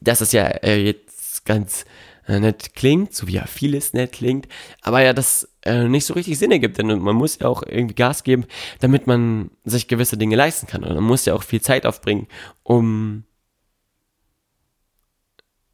dass 0.01 0.23
es 0.23 0.33
ja 0.33 0.47
äh, 0.47 0.83
jetzt 0.83 1.45
ganz 1.45 1.85
äh, 2.27 2.41
nett 2.41 2.75
klingt, 2.75 3.15
so 3.15 3.27
wie 3.27 3.33
ja 3.33 3.47
vieles 3.47 3.93
nett 3.93 4.13
klingt, 4.13 4.49
aber 4.81 5.03
ja, 5.03 5.13
das 5.13 5.49
äh, 5.63 5.89
nicht 5.89 6.07
so 6.07 6.15
richtig 6.15 6.39
Sinn 6.39 6.51
ergibt, 6.53 6.79
denn 6.79 6.87
man 6.87 7.17
muss 7.17 7.39
ja 7.39 7.49
auch 7.49 7.63
irgendwie 7.63 7.95
Gas 7.95 8.25
geben, 8.25 8.45
damit 8.81 9.07
man 9.07 9.51
sich 9.65 9.89
gewisse 9.89 10.17
Dinge 10.17 10.37
leisten 10.37 10.67
kann. 10.67 10.85
Und 10.85 10.95
man 10.95 11.05
muss 11.05 11.25
ja 11.25 11.35
auch 11.35 11.43
viel 11.43 11.61
Zeit 11.61 11.87
aufbringen, 11.87 12.27
um 12.63 13.25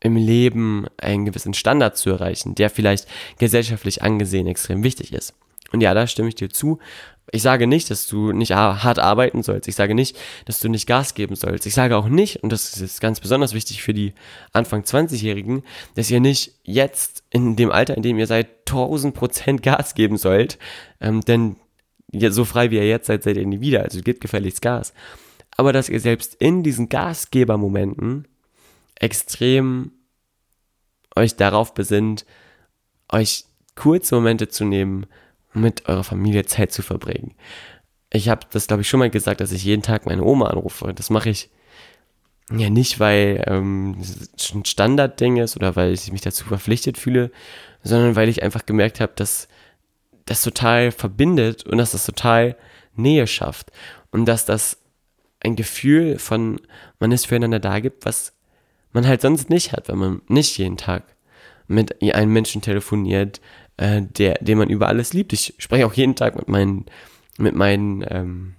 im 0.00 0.16
Leben 0.16 0.86
einen 0.96 1.24
gewissen 1.24 1.54
Standard 1.54 1.96
zu 1.96 2.10
erreichen, 2.10 2.54
der 2.54 2.70
vielleicht 2.70 3.08
gesellschaftlich 3.38 4.02
angesehen 4.02 4.46
extrem 4.46 4.84
wichtig 4.84 5.12
ist. 5.12 5.34
Und 5.72 5.80
ja, 5.80 5.94
da 5.94 6.06
stimme 6.06 6.28
ich 6.28 6.34
dir 6.34 6.48
zu. 6.50 6.78
Ich 7.30 7.42
sage 7.42 7.66
nicht, 7.66 7.90
dass 7.90 8.06
du 8.06 8.32
nicht 8.32 8.52
hart 8.52 8.98
arbeiten 8.98 9.42
sollst. 9.42 9.68
Ich 9.68 9.74
sage 9.74 9.94
nicht, 9.94 10.16
dass 10.46 10.60
du 10.60 10.68
nicht 10.68 10.86
Gas 10.86 11.14
geben 11.14 11.36
sollst. 11.36 11.66
Ich 11.66 11.74
sage 11.74 11.96
auch 11.96 12.08
nicht, 12.08 12.42
und 12.42 12.50
das 12.50 12.80
ist 12.80 13.00
ganz 13.00 13.20
besonders 13.20 13.52
wichtig 13.52 13.82
für 13.82 13.92
die 13.92 14.14
Anfang 14.52 14.82
20-Jährigen, 14.82 15.62
dass 15.94 16.10
ihr 16.10 16.20
nicht 16.20 16.54
jetzt 16.62 17.22
in 17.30 17.54
dem 17.56 17.70
Alter, 17.70 17.96
in 17.96 18.02
dem 18.02 18.18
ihr 18.18 18.26
seid, 18.26 18.48
1000 18.66 19.14
Prozent 19.14 19.62
Gas 19.62 19.94
geben 19.94 20.16
sollt. 20.16 20.58
Ähm, 21.00 21.20
denn 21.20 21.56
so 22.30 22.46
frei 22.46 22.70
wie 22.70 22.76
ihr 22.76 22.88
jetzt 22.88 23.08
seid, 23.08 23.22
seid 23.22 23.36
ihr 23.36 23.46
nie 23.46 23.60
wieder. 23.60 23.82
Also 23.82 24.00
gebt 24.00 24.22
gefälligst 24.22 24.62
Gas. 24.62 24.94
Aber 25.56 25.72
dass 25.72 25.90
ihr 25.90 26.00
selbst 26.00 26.34
in 26.36 26.62
diesen 26.62 26.88
Gasgebermomenten 26.88 28.26
extrem 28.94 29.92
euch 31.14 31.36
darauf 31.36 31.74
besinnt, 31.74 32.24
euch 33.10 33.44
kurze 33.74 34.14
Momente 34.14 34.48
zu 34.48 34.64
nehmen, 34.64 35.06
mit 35.52 35.88
eurer 35.88 36.04
Familie 36.04 36.44
Zeit 36.44 36.72
zu 36.72 36.82
verbringen. 36.82 37.34
Ich 38.10 38.28
habe 38.28 38.46
das, 38.50 38.66
glaube 38.66 38.82
ich, 38.82 38.88
schon 38.88 39.00
mal 39.00 39.10
gesagt, 39.10 39.40
dass 39.40 39.52
ich 39.52 39.64
jeden 39.64 39.82
Tag 39.82 40.06
meine 40.06 40.24
Oma 40.24 40.46
anrufe. 40.46 40.92
Das 40.94 41.10
mache 41.10 41.30
ich 41.30 41.50
ja 42.50 42.70
nicht, 42.70 43.00
weil 43.00 43.44
ähm, 43.46 43.96
es 44.00 44.54
ein 44.54 44.64
Standardding 44.64 45.36
ist 45.36 45.56
oder 45.56 45.76
weil 45.76 45.92
ich 45.92 46.10
mich 46.10 46.22
dazu 46.22 46.44
verpflichtet 46.44 46.96
fühle, 46.96 47.30
sondern 47.82 48.16
weil 48.16 48.28
ich 48.28 48.42
einfach 48.42 48.64
gemerkt 48.64 49.00
habe, 49.00 49.12
dass 49.16 49.48
das 50.24 50.42
total 50.42 50.90
verbindet 50.90 51.64
und 51.64 51.78
dass 51.78 51.92
das 51.92 52.06
total 52.06 52.56
Nähe 52.94 53.26
schafft 53.26 53.70
und 54.10 54.26
dass 54.26 54.44
das 54.44 54.78
ein 55.40 55.56
Gefühl 55.56 56.18
von 56.18 56.60
man 56.98 57.12
ist 57.12 57.26
füreinander 57.26 57.60
da 57.60 57.80
gibt, 57.80 58.04
was 58.04 58.32
man 58.92 59.06
halt 59.06 59.20
sonst 59.20 59.50
nicht 59.50 59.72
hat, 59.72 59.88
wenn 59.88 59.98
man 59.98 60.22
nicht 60.28 60.58
jeden 60.58 60.76
Tag 60.76 61.04
mit 61.66 62.02
einem 62.02 62.32
Menschen 62.32 62.62
telefoniert, 62.62 63.40
äh, 63.78 64.02
der, 64.02 64.34
den 64.40 64.58
man 64.58 64.68
über 64.68 64.88
alles 64.88 65.14
liebt. 65.14 65.32
Ich 65.32 65.54
spreche 65.58 65.86
auch 65.86 65.94
jeden 65.94 66.16
Tag 66.16 66.36
mit 66.36 66.48
meinen, 66.48 66.86
mit 67.38 67.54
meinen, 67.54 68.04
ähm, 68.08 68.54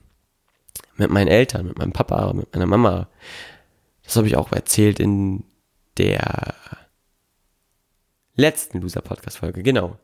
mit 0.96 1.12
meinen 1.12 1.28
Eltern, 1.28 1.68
mit 1.68 1.78
meinem 1.78 1.92
Papa, 1.92 2.34
mit 2.34 2.52
meiner 2.54 2.66
Mama. 2.66 3.08
Das 4.04 4.16
habe 4.16 4.28
ich 4.28 4.36
auch 4.36 4.52
erzählt 4.52 5.00
in 5.00 5.44
der 5.98 6.56
letzten 8.36 8.82
Loser-Podcast-Folge, 8.82 9.62
genau. 9.62 10.00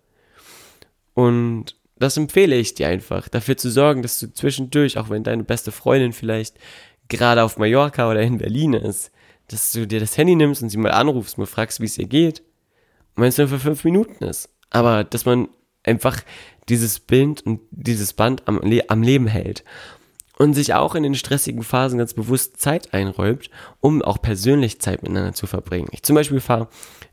Und 1.14 1.78
das 1.98 2.18
empfehle 2.18 2.58
ich 2.58 2.76
dir 2.76 2.90
einfach, 2.90 3.30
dafür 3.30 3.56
zu 3.56 3.72
sorgen, 3.72 4.02
dass 4.02 4.20
du 4.20 4.32
zwischendurch, 4.34 4.98
auch 4.98 5.10
wenn 5.10 5.24
deine 5.24 5.46
beste 5.46 5.72
Freundin 5.72 6.12
vielleicht 6.12 6.58
gerade 7.08 7.42
auf 7.44 7.58
Mallorca 7.58 8.12
oder 8.12 8.22
in 8.22 8.38
Berlin 8.38 8.74
ist, 8.74 9.12
dass 9.48 9.72
du 9.72 9.88
dir 9.88 10.02
das 10.02 10.18
Handy 10.18 10.36
nimmst 10.36 10.62
und 10.62 10.70
sie 10.70 10.78
mal 10.78 10.92
anrufst, 10.92 11.38
mal 11.38 11.46
fragst, 11.46 11.80
wie 11.80 11.86
es 11.86 11.98
ihr 11.98 12.08
geht. 12.08 12.42
Und 13.16 13.22
wenn 13.22 13.30
es 13.30 13.38
nur 13.38 13.48
für 13.48 13.60
fünf 13.60 13.86
Minuten 13.86 14.26
ist 14.26 14.50
aber 14.76 15.06
dass 15.06 15.26
man 15.26 15.48
einfach 15.84 16.22
dieses 16.68 17.00
Bild 17.00 17.42
und 17.46 17.62
dieses 17.72 18.14
Band 18.14 18.44
am, 18.46 18.60
Le 18.62 18.84
am 18.90 19.04
Leben 19.04 19.28
hält 19.28 19.64
und 20.38 20.54
sich 20.54 20.74
auch 20.74 20.96
in 20.96 21.04
den 21.04 21.16
stressigen 21.16 21.64
Phasen 21.64 21.98
ganz 21.98 22.14
bewusst 22.14 22.60
Zeit 22.60 22.94
einräumt, 22.94 23.50
um 23.80 24.02
auch 24.02 24.22
persönlich 24.22 24.82
Zeit 24.82 25.02
miteinander 25.02 25.34
zu 25.34 25.48
verbringen. 25.48 25.88
Ich 25.92 26.04
zum 26.04 26.16
Beispiel 26.16 26.42
fahre 26.42 26.68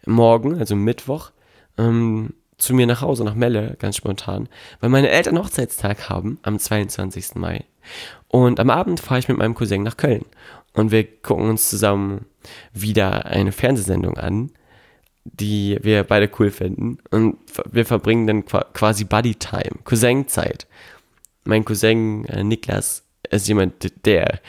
morgen, 0.04 0.59
also 0.59 0.75
Mittwoch, 0.75 1.31
ähm, 1.78 2.35
zu 2.59 2.75
mir 2.75 2.87
nach 2.87 3.00
Hause, 3.00 3.25
nach 3.25 3.37
Melle, 3.37 3.76
ganz 3.78 3.97
spontan, 3.97 4.49
weil 4.81 4.90
meine 4.90 5.11
Eltern 5.11 5.38
Hochzeitstag 5.38 6.09
haben 6.09 6.38
am 6.42 6.59
22. 6.59 7.37
Mai. 7.37 7.64
Und 8.26 8.59
am 8.59 8.71
Abend 8.71 8.99
fahre 8.99 9.21
ich 9.21 9.28
mit 9.28 9.38
meinem 9.38 9.54
Cousin 9.54 9.83
nach 9.83 9.97
Köln. 9.97 10.25
Und 10.73 10.90
wir 10.90 11.04
gucken 11.04 11.49
uns 11.49 11.69
zusammen 11.69 12.26
wieder 12.73 13.26
eine 13.26 13.52
Fernsehsendung 13.52 14.16
an, 14.16 14.50
die 15.25 15.79
wir 15.83 16.05
beide 16.05 16.31
cool 16.38 16.50
finden. 16.50 16.99
Und 17.11 17.38
wir 17.71 17.85
verbringen 17.85 18.26
dann 18.26 18.45
quasi 18.45 19.05
Buddy-Time, 19.05 19.81
Cousin-Zeit. 19.85 20.67
Mein 21.45 21.64
Cousin 21.64 22.25
äh, 22.26 22.45
Niklas 22.45 23.05
ist 23.31 23.49
jemand, 23.49 24.05
der 24.05 24.41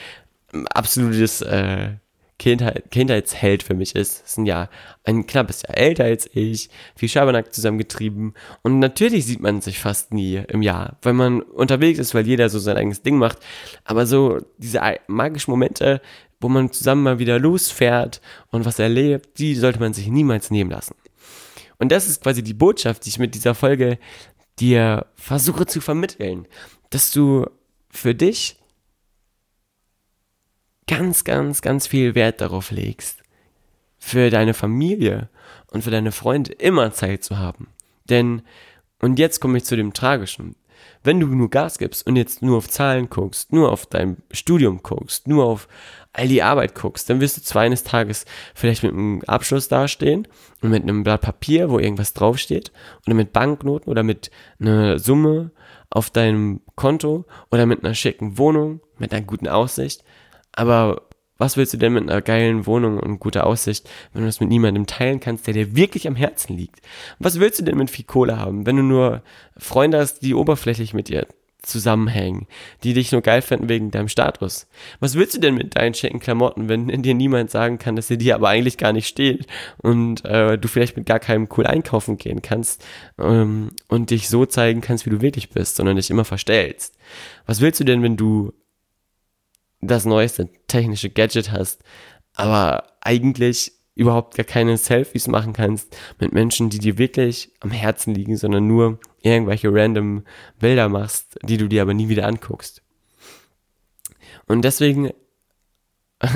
absolutes 0.70 1.40
äh, 1.42 1.94
Kindheit, 2.38 2.90
Kindheitsheld 2.90 3.62
für 3.62 3.74
mich 3.74 3.94
ist. 3.94 4.24
Ist 4.24 4.38
ein 4.38 4.46
Jahr, 4.46 4.68
ein 5.04 5.26
knappes 5.26 5.62
Jahr 5.62 5.78
älter 5.78 6.04
als 6.04 6.28
ich, 6.32 6.68
viel 6.96 7.08
Schabernack 7.08 7.54
zusammengetrieben. 7.54 8.34
Und 8.62 8.80
natürlich 8.80 9.26
sieht 9.26 9.40
man 9.40 9.60
sich 9.60 9.78
fast 9.78 10.12
nie 10.12 10.42
im 10.48 10.62
Jahr, 10.62 10.96
weil 11.02 11.12
man 11.12 11.42
unterwegs 11.42 11.98
ist, 11.98 12.14
weil 12.14 12.26
jeder 12.26 12.48
so 12.48 12.58
sein 12.58 12.76
eigenes 12.76 13.02
Ding 13.02 13.18
macht. 13.18 13.38
Aber 13.84 14.06
so 14.06 14.40
diese 14.58 14.80
magischen 15.06 15.52
Momente, 15.52 16.00
wo 16.40 16.48
man 16.48 16.72
zusammen 16.72 17.02
mal 17.02 17.18
wieder 17.18 17.38
losfährt 17.38 18.20
und 18.50 18.64
was 18.64 18.78
erlebt, 18.78 19.38
die 19.38 19.54
sollte 19.54 19.80
man 19.80 19.94
sich 19.94 20.08
niemals 20.08 20.50
nehmen 20.50 20.70
lassen. 20.70 20.94
Und 21.78 21.90
das 21.90 22.08
ist 22.08 22.22
quasi 22.22 22.42
die 22.42 22.54
Botschaft, 22.54 23.04
die 23.04 23.10
ich 23.10 23.18
mit 23.18 23.34
dieser 23.34 23.54
Folge 23.54 23.98
dir 24.58 25.06
versuche 25.16 25.66
zu 25.66 25.80
vermitteln, 25.80 26.46
dass 26.90 27.10
du 27.10 27.46
für 27.90 28.14
dich 28.14 28.56
ganz, 30.86 31.24
ganz, 31.24 31.62
ganz 31.62 31.86
viel 31.86 32.14
Wert 32.14 32.40
darauf 32.40 32.70
legst, 32.70 33.22
für 33.98 34.30
deine 34.30 34.54
Familie 34.54 35.28
und 35.70 35.82
für 35.82 35.90
deine 35.90 36.12
Freunde 36.12 36.52
immer 36.52 36.92
Zeit 36.92 37.24
zu 37.24 37.38
haben. 37.38 37.68
Denn, 38.04 38.42
und 39.00 39.18
jetzt 39.18 39.40
komme 39.40 39.58
ich 39.58 39.64
zu 39.64 39.76
dem 39.76 39.94
Tragischen, 39.94 40.56
wenn 41.02 41.20
du 41.20 41.26
nur 41.26 41.50
Gas 41.50 41.78
gibst 41.78 42.06
und 42.06 42.16
jetzt 42.16 42.42
nur 42.42 42.58
auf 42.58 42.68
Zahlen 42.68 43.10
guckst, 43.10 43.52
nur 43.52 43.70
auf 43.70 43.86
dein 43.86 44.18
Studium 44.30 44.82
guckst, 44.82 45.28
nur 45.28 45.44
auf 45.44 45.68
all 46.12 46.28
die 46.28 46.42
Arbeit 46.42 46.74
guckst, 46.74 47.10
dann 47.10 47.20
wirst 47.20 47.36
du 47.36 47.42
zwar 47.42 47.62
eines 47.62 47.82
Tages 47.82 48.24
vielleicht 48.54 48.82
mit 48.82 48.92
einem 48.92 49.22
Abschluss 49.26 49.68
dastehen 49.68 50.28
und 50.62 50.70
mit 50.70 50.82
einem 50.82 51.02
Blatt 51.02 51.22
Papier, 51.22 51.70
wo 51.70 51.78
irgendwas 51.78 52.14
draufsteht, 52.14 52.72
oder 53.06 53.14
mit 53.14 53.32
Banknoten 53.32 53.90
oder 53.90 54.02
mit 54.02 54.30
einer 54.60 54.98
Summe 54.98 55.50
auf 55.90 56.10
deinem 56.10 56.60
Konto 56.76 57.24
oder 57.50 57.66
mit 57.66 57.84
einer 57.84 57.94
schicken 57.94 58.38
Wohnung, 58.38 58.80
mit 58.98 59.12
einer 59.12 59.24
guten 59.24 59.48
Aussicht. 59.48 60.04
Aber 60.52 61.02
was 61.38 61.56
willst 61.56 61.72
du 61.72 61.78
denn 61.78 61.92
mit 61.92 62.08
einer 62.08 62.22
geilen 62.22 62.66
Wohnung 62.66 62.98
und 62.98 63.18
guter 63.18 63.46
Aussicht, 63.46 63.88
wenn 64.12 64.22
du 64.22 64.26
das 64.28 64.40
mit 64.40 64.48
niemandem 64.48 64.86
teilen 64.86 65.20
kannst, 65.20 65.46
der 65.46 65.54
dir 65.54 65.76
wirklich 65.76 66.06
am 66.06 66.16
Herzen 66.16 66.56
liegt? 66.56 66.80
Was 67.18 67.40
willst 67.40 67.58
du 67.58 67.64
denn 67.64 67.76
mit 67.76 67.90
viel 67.90 68.04
Kohle 68.04 68.38
haben, 68.38 68.66
wenn 68.66 68.76
du 68.76 68.82
nur 68.82 69.22
Freunde 69.56 69.98
hast, 69.98 70.20
die 70.20 70.34
oberflächlich 70.34 70.94
mit 70.94 71.08
dir 71.08 71.26
zusammenhängen, 71.62 72.46
die 72.82 72.92
dich 72.92 73.10
nur 73.10 73.22
geil 73.22 73.42
finden 73.42 73.68
wegen 73.68 73.90
deinem 73.90 74.08
Status? 74.08 74.68
Was 75.00 75.14
willst 75.16 75.34
du 75.34 75.40
denn 75.40 75.54
mit 75.54 75.76
deinen 75.76 75.94
schicken 75.94 76.20
Klamotten, 76.20 76.68
wenn 76.68 77.02
dir 77.02 77.14
niemand 77.14 77.50
sagen 77.50 77.78
kann, 77.78 77.96
dass 77.96 78.08
sie 78.08 78.18
dir 78.18 78.36
aber 78.36 78.48
eigentlich 78.48 78.78
gar 78.78 78.92
nicht 78.92 79.08
steht 79.08 79.46
und 79.78 80.24
äh, 80.24 80.56
du 80.56 80.68
vielleicht 80.68 80.96
mit 80.96 81.06
gar 81.06 81.18
keinem 81.18 81.48
cool 81.56 81.66
einkaufen 81.66 82.16
gehen 82.16 82.42
kannst 82.42 82.84
ähm, 83.18 83.70
und 83.88 84.10
dich 84.10 84.28
so 84.28 84.46
zeigen 84.46 84.82
kannst, 84.82 85.06
wie 85.06 85.10
du 85.10 85.20
wirklich 85.20 85.50
bist, 85.50 85.76
sondern 85.76 85.96
dich 85.96 86.10
immer 86.10 86.24
verstellst? 86.24 86.96
Was 87.46 87.60
willst 87.60 87.80
du 87.80 87.84
denn, 87.84 88.02
wenn 88.02 88.16
du 88.16 88.52
das 89.86 90.04
neueste 90.04 90.48
technische 90.66 91.10
Gadget 91.10 91.52
hast, 91.52 91.82
aber 92.34 92.84
eigentlich 93.00 93.72
überhaupt 93.94 94.36
gar 94.36 94.44
keine 94.44 94.76
Selfies 94.76 95.28
machen 95.28 95.52
kannst 95.52 95.96
mit 96.18 96.32
Menschen, 96.32 96.68
die 96.68 96.78
dir 96.78 96.98
wirklich 96.98 97.52
am 97.60 97.70
Herzen 97.70 98.14
liegen, 98.14 98.36
sondern 98.36 98.66
nur 98.66 98.98
irgendwelche 99.22 99.72
random 99.72 100.24
Bilder 100.58 100.88
machst, 100.88 101.38
die 101.42 101.56
du 101.56 101.68
dir 101.68 101.82
aber 101.82 101.94
nie 101.94 102.08
wieder 102.08 102.26
anguckst. 102.26 102.82
Und 104.46 104.62
deswegen, 104.62 105.10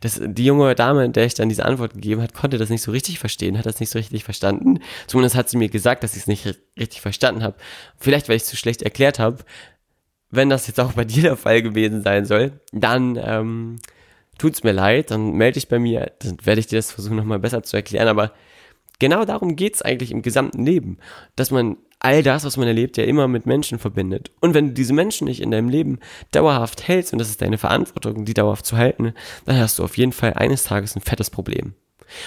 das, 0.00 0.20
die 0.24 0.46
junge 0.46 0.74
Dame, 0.74 1.10
der 1.10 1.26
ich 1.26 1.34
dann 1.34 1.50
diese 1.50 1.66
Antwort 1.66 1.92
gegeben 1.94 2.22
hat, 2.22 2.34
konnte 2.34 2.56
das 2.56 2.70
nicht 2.70 2.82
so 2.82 2.90
richtig 2.90 3.18
verstehen, 3.18 3.58
hat 3.58 3.66
das 3.66 3.78
nicht 3.78 3.90
so 3.90 3.98
richtig 3.98 4.24
verstanden. 4.24 4.80
Zumindest 5.06 5.36
hat 5.36 5.50
sie 5.50 5.58
mir 5.58 5.68
gesagt, 5.68 6.02
dass 6.02 6.14
ich 6.14 6.22
es 6.22 6.26
nicht 6.26 6.46
richtig 6.78 7.02
verstanden 7.02 7.42
habe. 7.42 7.56
Vielleicht, 7.98 8.28
weil 8.28 8.36
ich 8.36 8.42
es 8.42 8.48
zu 8.48 8.56
schlecht 8.56 8.82
erklärt 8.82 9.18
habe 9.18 9.44
wenn 10.32 10.50
das 10.50 10.66
jetzt 10.66 10.80
auch 10.80 10.94
bei 10.94 11.04
dir 11.04 11.22
der 11.22 11.36
Fall 11.36 11.62
gewesen 11.62 12.02
sein 12.02 12.24
soll, 12.24 12.60
dann 12.72 13.16
ähm, 13.22 13.76
tut's 14.38 14.64
mir 14.64 14.72
leid, 14.72 15.12
dann 15.12 15.34
melde 15.34 15.54
dich 15.54 15.68
bei 15.68 15.78
mir, 15.78 16.10
dann 16.18 16.36
werde 16.42 16.58
ich 16.58 16.66
dir 16.66 16.78
das 16.78 16.90
versuchen 16.90 17.16
nochmal 17.16 17.38
besser 17.38 17.62
zu 17.62 17.76
erklären, 17.76 18.08
aber 18.08 18.32
genau 18.98 19.24
darum 19.24 19.54
geht's 19.54 19.82
eigentlich 19.82 20.10
im 20.10 20.22
gesamten 20.22 20.64
Leben, 20.64 20.98
dass 21.36 21.52
man 21.52 21.76
all 22.00 22.24
das, 22.24 22.44
was 22.44 22.56
man 22.56 22.66
erlebt, 22.66 22.96
ja 22.96 23.04
immer 23.04 23.28
mit 23.28 23.46
Menschen 23.46 23.78
verbindet. 23.78 24.32
Und 24.40 24.54
wenn 24.54 24.68
du 24.68 24.72
diese 24.74 24.92
Menschen 24.92 25.28
nicht 25.28 25.40
in 25.40 25.52
deinem 25.52 25.68
Leben 25.68 26.00
dauerhaft 26.32 26.88
hältst, 26.88 27.12
und 27.12 27.20
das 27.20 27.28
ist 27.28 27.40
deine 27.40 27.58
Verantwortung, 27.58 28.24
die 28.24 28.34
dauerhaft 28.34 28.66
zu 28.66 28.76
halten, 28.76 29.14
dann 29.44 29.58
hast 29.58 29.78
du 29.78 29.84
auf 29.84 29.96
jeden 29.96 30.12
Fall 30.12 30.34
eines 30.34 30.64
Tages 30.64 30.96
ein 30.96 31.02
fettes 31.02 31.30
Problem. 31.30 31.74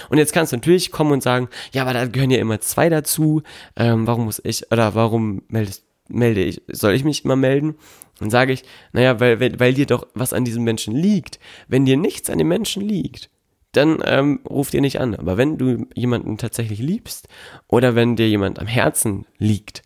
Und 0.08 0.18
jetzt 0.18 0.32
kannst 0.32 0.52
du 0.52 0.56
natürlich 0.56 0.90
kommen 0.90 1.12
und 1.12 1.22
sagen, 1.22 1.48
ja, 1.72 1.82
aber 1.82 1.92
da 1.92 2.06
gehören 2.06 2.30
ja 2.30 2.38
immer 2.38 2.60
zwei 2.60 2.88
dazu, 2.88 3.42
ähm, 3.76 4.06
warum 4.06 4.24
muss 4.24 4.40
ich, 4.42 4.70
oder 4.72 4.94
warum 4.94 5.42
meldest 5.48 5.85
melde 6.08 6.42
ich, 6.42 6.62
soll 6.68 6.94
ich 6.94 7.04
mich 7.04 7.24
immer 7.24 7.36
melden? 7.36 7.76
Dann 8.18 8.30
sage 8.30 8.52
ich, 8.52 8.62
naja, 8.92 9.20
weil, 9.20 9.40
weil, 9.40 9.60
weil 9.60 9.74
dir 9.74 9.86
doch 9.86 10.06
was 10.14 10.32
an 10.32 10.44
diesem 10.44 10.64
Menschen 10.64 10.94
liegt. 10.94 11.38
Wenn 11.68 11.84
dir 11.84 11.96
nichts 11.96 12.30
an 12.30 12.38
dem 12.38 12.48
Menschen 12.48 12.82
liegt, 12.82 13.30
dann 13.72 14.02
ähm, 14.04 14.40
ruf 14.48 14.70
dir 14.70 14.80
nicht 14.80 15.00
an. 15.00 15.14
Aber 15.14 15.36
wenn 15.36 15.58
du 15.58 15.86
jemanden 15.94 16.38
tatsächlich 16.38 16.78
liebst 16.78 17.28
oder 17.68 17.94
wenn 17.94 18.16
dir 18.16 18.28
jemand 18.28 18.58
am 18.58 18.66
Herzen 18.66 19.26
liegt, 19.38 19.82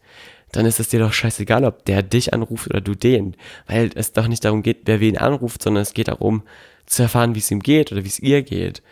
dann 0.53 0.67
ist 0.67 0.81
es 0.81 0.89
dir 0.89 1.01
doch 1.01 1.13
scheißegal, 1.13 1.65
ob 1.65 1.85
der 1.85 2.03
dich 2.03 2.35
anruft 2.35 2.69
oder 2.69 2.81
du 2.81 2.95
den. 2.95 3.37
Weil 3.67 3.91
es 3.95 4.13
doch 4.13 4.29
nicht 4.29 4.45
darum 4.45 4.63
geht, 4.63 4.83
wer 4.85 5.01
wen 5.01 5.19
anruft, 5.19 5.63
sondern 5.63 5.83
es 5.83 5.95
geht 5.95 6.09
darum, 6.09 6.43
zu 6.87 7.03
erfahren, 7.03 7.35
wie 7.35 7.39
es 7.39 7.51
ihm 7.51 7.61
geht 7.61 7.93
oder 7.93 8.05
wie 8.05 8.09
es 8.09 8.19
ihr 8.19 8.43
geht. 8.43 8.83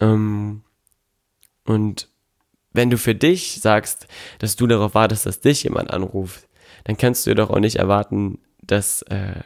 Ähm, 0.00 0.62
und 1.64 2.08
wenn 2.72 2.90
du 2.90 2.98
für 2.98 3.14
dich 3.14 3.60
sagst, 3.60 4.06
dass 4.38 4.56
du 4.56 4.66
darauf 4.66 4.94
wartest, 4.94 5.26
dass 5.26 5.40
dich 5.40 5.64
jemand 5.64 5.90
anruft, 5.90 6.47
dann 6.88 6.96
kannst 6.96 7.26
du 7.26 7.34
doch 7.34 7.50
auch 7.50 7.60
nicht 7.60 7.76
erwarten, 7.76 8.38
dass 8.62 9.02
äh, 9.02 9.42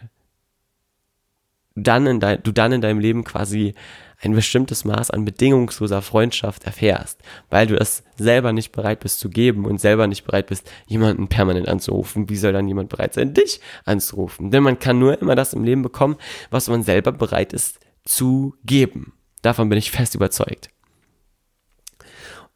dann 1.74 2.07
in 2.07 2.20
dein, 2.20 2.40
du 2.44 2.52
dann 2.52 2.70
in 2.70 2.81
deinem 2.81 3.00
Leben 3.00 3.24
quasi 3.24 3.74
ein 4.20 4.33
bestimmtes 4.33 4.85
Maß 4.85 5.11
an 5.11 5.24
bedingungsloser 5.24 6.02
Freundschaft 6.02 6.62
erfährst, 6.62 7.20
weil 7.50 7.66
du 7.66 7.74
es 7.74 8.05
selber 8.16 8.52
nicht 8.52 8.70
bereit 8.70 9.00
bist 9.00 9.18
zu 9.18 9.28
geben 9.28 9.64
und 9.64 9.81
selber 9.81 10.07
nicht 10.07 10.22
bereit 10.22 10.46
bist, 10.46 10.70
jemanden 10.87 11.26
permanent 11.26 11.66
anzurufen. 11.66 12.28
Wie 12.28 12.37
soll 12.37 12.52
dann 12.52 12.68
jemand 12.68 12.90
bereit 12.90 13.14
sein, 13.14 13.35
dich 13.35 13.61
anzurufen? 13.85 14.52
Denn 14.52 14.62
man 14.62 14.78
kann 14.78 15.00
nur 15.00 15.20
immer 15.20 15.35
das 15.35 15.52
im 15.52 15.64
Leben 15.64 15.83
bekommen, 15.83 16.18
was 16.50 16.68
man 16.68 16.85
selber 16.85 17.11
bereit 17.11 17.52
ist 17.52 17.81
zu 18.05 18.55
geben. 18.64 19.14
Davon 19.42 19.68
bin 19.68 19.78
ich 19.78 19.90
fest 19.90 20.14
überzeugt. 20.14 20.70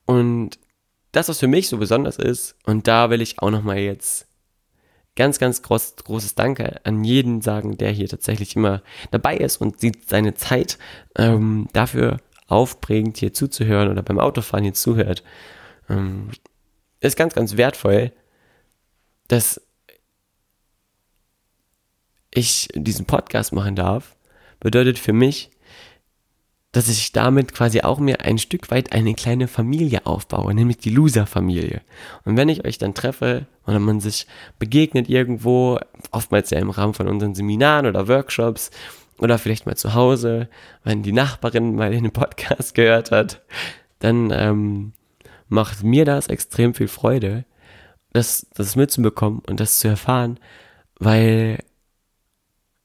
Und 0.04 0.60
das, 1.10 1.28
was 1.28 1.40
für 1.40 1.48
mich 1.48 1.68
so 1.68 1.78
besonders 1.78 2.18
ist, 2.18 2.54
und 2.66 2.86
da 2.86 3.10
will 3.10 3.20
ich 3.20 3.42
auch 3.42 3.50
nochmal 3.50 3.78
jetzt 3.78 4.28
ganz, 5.16 5.38
ganz 5.38 5.62
groß, 5.62 5.96
großes 5.96 6.34
Danke 6.34 6.80
an 6.84 7.02
jeden 7.02 7.40
sagen, 7.40 7.76
der 7.76 7.90
hier 7.90 8.08
tatsächlich 8.08 8.54
immer 8.54 8.82
dabei 9.10 9.36
ist 9.36 9.56
und 9.56 9.80
sieht 9.80 10.08
seine 10.08 10.34
Zeit 10.34 10.78
ähm, 11.16 11.68
dafür 11.72 12.18
aufbringt, 12.46 13.16
hier 13.16 13.32
zuzuhören 13.32 13.90
oder 13.90 14.02
beim 14.02 14.20
Autofahren 14.20 14.64
hier 14.64 14.74
zuhört. 14.74 15.24
Ähm, 15.88 16.30
ist 17.00 17.16
ganz, 17.16 17.34
ganz 17.34 17.56
wertvoll, 17.56 18.12
dass 19.28 19.60
ich 22.30 22.68
diesen 22.74 23.06
Podcast 23.06 23.52
machen 23.52 23.74
darf. 23.74 24.16
Bedeutet 24.60 24.98
für 24.98 25.12
mich, 25.12 25.50
dass 26.76 26.90
ich 26.90 27.10
damit 27.10 27.54
quasi 27.54 27.80
auch 27.80 27.98
mir 27.98 28.20
ein 28.20 28.36
Stück 28.36 28.70
weit 28.70 28.92
eine 28.92 29.14
kleine 29.14 29.48
Familie 29.48 30.04
aufbaue, 30.04 30.52
nämlich 30.52 30.76
die 30.76 30.90
Loser-Familie. 30.90 31.80
Und 32.26 32.36
wenn 32.36 32.50
ich 32.50 32.66
euch 32.66 32.76
dann 32.76 32.92
treffe 32.92 33.46
oder 33.66 33.78
man 33.78 33.98
sich 34.00 34.26
begegnet 34.58 35.08
irgendwo, 35.08 35.78
oftmals 36.10 36.50
ja 36.50 36.58
im 36.58 36.68
Rahmen 36.68 36.92
von 36.92 37.08
unseren 37.08 37.34
Seminaren 37.34 37.86
oder 37.86 38.08
Workshops 38.08 38.70
oder 39.16 39.38
vielleicht 39.38 39.64
mal 39.64 39.78
zu 39.78 39.94
Hause, 39.94 40.50
wenn 40.84 41.02
die 41.02 41.14
Nachbarin 41.14 41.76
mal 41.76 41.92
den 41.92 42.10
Podcast 42.10 42.74
gehört 42.74 43.10
hat, 43.10 43.40
dann 44.00 44.30
ähm, 44.30 44.92
macht 45.48 45.82
mir 45.82 46.04
das 46.04 46.26
extrem 46.26 46.74
viel 46.74 46.88
Freude, 46.88 47.46
das, 48.12 48.48
das 48.52 48.76
mitzubekommen 48.76 49.40
und 49.48 49.60
das 49.60 49.78
zu 49.78 49.88
erfahren, 49.88 50.38
weil 50.98 51.58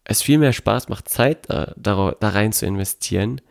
es 0.05 0.21
viel 0.21 0.37
mehr 0.37 0.53
Spaß 0.53 0.87
macht, 0.87 1.09
Zeit 1.09 1.49
da, 1.49 1.73
da, 1.75 2.15
da 2.17 2.29
rein 2.29 2.53
zu 2.53 2.65
investieren 2.65 3.41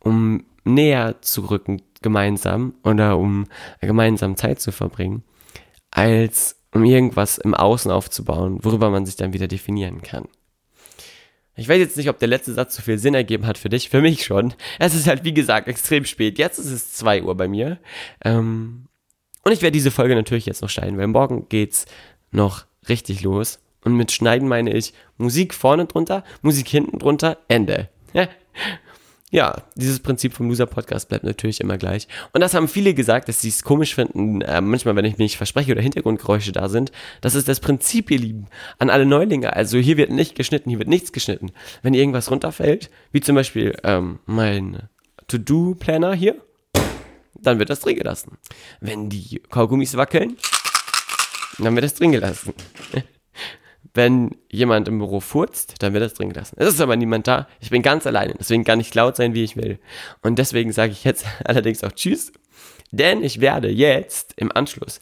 um 0.00 0.44
näher 0.64 1.20
zu 1.22 1.42
rücken 1.50 1.82
gemeinsam 2.02 2.74
oder 2.82 3.18
um 3.18 3.46
gemeinsam 3.80 4.36
Zeit 4.36 4.60
zu 4.60 4.72
verbringen, 4.72 5.22
als 5.90 6.56
um 6.72 6.84
irgendwas 6.84 7.38
im 7.38 7.54
Außen 7.54 7.90
aufzubauen, 7.90 8.58
worüber 8.62 8.90
man 8.90 9.06
sich 9.06 9.16
dann 9.16 9.32
wieder 9.32 9.48
definieren 9.48 10.02
kann. 10.02 10.28
Ich 11.56 11.68
weiß 11.68 11.78
jetzt 11.78 11.96
nicht, 11.96 12.08
ob 12.08 12.18
der 12.18 12.28
letzte 12.28 12.54
Satz 12.54 12.76
so 12.76 12.82
viel 12.82 12.98
Sinn 12.98 13.14
ergeben 13.14 13.46
hat 13.46 13.58
für 13.58 13.68
dich, 13.68 13.90
für 13.90 14.00
mich 14.00 14.24
schon. 14.24 14.54
Es 14.78 14.94
ist 14.94 15.06
halt, 15.06 15.24
wie 15.24 15.34
gesagt, 15.34 15.68
extrem 15.68 16.04
spät. 16.06 16.38
Jetzt 16.38 16.58
ist 16.58 16.70
es 16.70 16.94
2 16.94 17.24
Uhr 17.24 17.36
bei 17.36 17.48
mir. 17.48 17.78
Ähm, 18.24 18.86
und 19.44 19.52
ich 19.52 19.60
werde 19.60 19.72
diese 19.72 19.90
Folge 19.90 20.14
natürlich 20.14 20.46
jetzt 20.46 20.62
noch 20.62 20.70
schneiden, 20.70 20.96
weil 20.96 21.08
morgen 21.08 21.48
geht's 21.48 21.86
noch 22.30 22.64
richtig 22.88 23.22
los. 23.22 23.58
Und 23.84 23.94
mit 23.94 24.12
Schneiden 24.12 24.48
meine 24.48 24.72
ich 24.72 24.94
Musik 25.18 25.52
vorne 25.52 25.86
drunter, 25.86 26.24
Musik 26.42 26.68
hinten 26.68 26.98
drunter, 26.98 27.38
Ende. 27.48 27.88
Ja, 29.32 29.62
dieses 29.76 30.00
Prinzip 30.00 30.32
vom 30.32 30.48
Loser-Podcast 30.48 31.08
bleibt 31.08 31.22
natürlich 31.24 31.60
immer 31.60 31.78
gleich. 31.78 32.08
Und 32.32 32.40
das 32.40 32.52
haben 32.52 32.66
viele 32.66 32.94
gesagt, 32.94 33.28
dass 33.28 33.40
sie 33.40 33.48
es 33.48 33.62
komisch 33.62 33.94
finden, 33.94 34.40
äh, 34.42 34.60
manchmal, 34.60 34.96
wenn 34.96 35.04
ich 35.04 35.18
mich 35.18 35.36
verspreche 35.36 35.70
oder 35.70 35.82
Hintergrundgeräusche 35.82 36.50
da 36.50 36.68
sind. 36.68 36.90
Das 37.20 37.36
ist 37.36 37.46
das 37.46 37.60
Prinzip, 37.60 38.10
ihr 38.10 38.18
Lieben, 38.18 38.46
an 38.78 38.90
alle 38.90 39.06
Neulinge. 39.06 39.54
Also 39.54 39.78
hier 39.78 39.96
wird 39.96 40.10
nicht 40.10 40.34
geschnitten, 40.34 40.68
hier 40.68 40.80
wird 40.80 40.88
nichts 40.88 41.12
geschnitten. 41.12 41.52
Wenn 41.82 41.94
irgendwas 41.94 42.30
runterfällt, 42.30 42.90
wie 43.12 43.20
zum 43.20 43.36
Beispiel 43.36 43.76
ähm, 43.84 44.18
mein 44.26 44.88
To-Do-Planner 45.28 46.12
hier, 46.14 46.34
dann 47.34 47.60
wird 47.60 47.70
das 47.70 47.80
drin 47.80 47.96
gelassen. 47.96 48.36
Wenn 48.80 49.10
die 49.10 49.40
Kaugummis 49.48 49.96
wackeln, 49.96 50.36
dann 51.58 51.74
wird 51.76 51.84
das 51.84 51.94
drin 51.94 52.10
gelassen. 52.10 52.52
Wenn 53.92 54.36
jemand 54.50 54.88
im 54.88 54.98
Büro 54.98 55.20
furzt, 55.20 55.74
dann 55.80 55.92
wird 55.92 56.04
das 56.04 56.14
drin 56.14 56.30
gelassen. 56.30 56.56
Es 56.58 56.68
ist 56.68 56.80
aber 56.80 56.96
niemand 56.96 57.26
da. 57.26 57.48
Ich 57.60 57.70
bin 57.70 57.82
ganz 57.82 58.06
alleine. 58.06 58.34
Deswegen 58.38 58.64
kann 58.64 58.80
ich 58.80 58.94
laut 58.94 59.16
sein, 59.16 59.34
wie 59.34 59.42
ich 59.42 59.56
will. 59.56 59.78
Und 60.22 60.38
deswegen 60.38 60.72
sage 60.72 60.92
ich 60.92 61.04
jetzt 61.04 61.26
allerdings 61.44 61.82
auch 61.82 61.92
Tschüss. 61.92 62.32
Denn 62.92 63.22
ich 63.22 63.40
werde 63.40 63.68
jetzt 63.68 64.34
im 64.36 64.50
Anschluss 64.52 65.00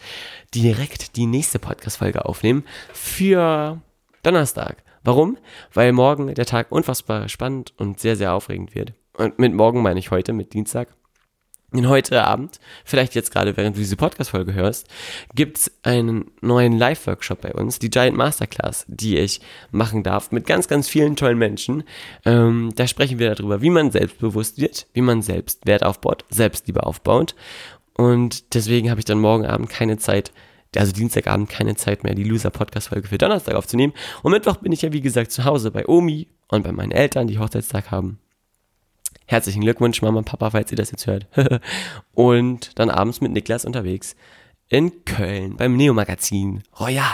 direkt 0.54 1.16
die 1.16 1.26
nächste 1.26 1.58
Podcast-Folge 1.58 2.24
aufnehmen 2.24 2.64
für 2.92 3.80
Donnerstag. 4.22 4.82
Warum? 5.04 5.38
Weil 5.72 5.92
morgen 5.92 6.34
der 6.34 6.46
Tag 6.46 6.70
unfassbar 6.70 7.28
spannend 7.28 7.72
und 7.78 7.98
sehr, 8.00 8.16
sehr 8.16 8.34
aufregend 8.34 8.74
wird. 8.74 8.92
Und 9.14 9.38
mit 9.38 9.54
morgen 9.54 9.82
meine 9.82 9.98
ich 9.98 10.10
heute, 10.10 10.32
mit 10.32 10.52
Dienstag. 10.52 10.97
Denn 11.70 11.86
heute 11.86 12.24
Abend, 12.24 12.60
vielleicht 12.86 13.14
jetzt 13.14 13.30
gerade 13.30 13.54
während 13.58 13.76
du 13.76 13.80
diese 13.80 13.96
Podcast-Folge 13.96 14.54
hörst, 14.54 14.88
gibt's 15.34 15.70
einen 15.82 16.30
neuen 16.40 16.78
Live-Workshop 16.78 17.42
bei 17.42 17.52
uns, 17.52 17.78
die 17.78 17.90
Giant 17.90 18.16
Masterclass, 18.16 18.86
die 18.88 19.18
ich 19.18 19.42
machen 19.70 20.02
darf 20.02 20.32
mit 20.32 20.46
ganz, 20.46 20.66
ganz 20.66 20.88
vielen 20.88 21.14
tollen 21.14 21.36
Menschen. 21.36 21.84
Ähm, 22.24 22.72
da 22.74 22.86
sprechen 22.86 23.18
wir 23.18 23.34
darüber, 23.34 23.60
wie 23.60 23.68
man 23.68 23.90
selbstbewusst 23.90 24.58
wird, 24.58 24.86
wie 24.94 25.02
man 25.02 25.20
selbst 25.20 25.66
Wert 25.66 25.84
aufbaut, 25.84 26.24
Selbstliebe 26.30 26.84
aufbaut. 26.84 27.34
Und 27.94 28.54
deswegen 28.54 28.88
habe 28.88 29.00
ich 29.00 29.04
dann 29.04 29.18
morgen 29.18 29.44
Abend 29.44 29.68
keine 29.68 29.98
Zeit, 29.98 30.32
also 30.74 30.92
Dienstagabend 30.92 31.50
keine 31.50 31.76
Zeit 31.76 32.02
mehr, 32.02 32.14
die 32.14 32.24
Loser-Podcast-Folge 32.24 33.08
für 33.08 33.18
Donnerstag 33.18 33.56
aufzunehmen. 33.56 33.92
Und 34.22 34.32
Mittwoch 34.32 34.56
bin 34.56 34.72
ich 34.72 34.80
ja, 34.80 34.92
wie 34.94 35.02
gesagt, 35.02 35.32
zu 35.32 35.44
Hause 35.44 35.70
bei 35.70 35.86
Omi 35.86 36.28
und 36.48 36.62
bei 36.62 36.72
meinen 36.72 36.92
Eltern, 36.92 37.26
die 37.26 37.38
Hochzeitstag 37.38 37.90
haben. 37.90 38.20
Herzlichen 39.30 39.60
Glückwunsch, 39.60 40.00
Mama 40.00 40.20
und 40.20 40.24
Papa, 40.24 40.50
falls 40.50 40.70
ihr 40.70 40.78
das 40.78 40.90
jetzt 40.90 41.06
hört. 41.06 41.26
und 42.14 42.78
dann 42.78 42.88
abends 42.88 43.20
mit 43.20 43.30
Niklas 43.30 43.66
unterwegs 43.66 44.16
in 44.68 45.04
Köln 45.04 45.56
beim 45.56 45.76
Neo-Magazin 45.76 46.62
Royal. 46.80 47.04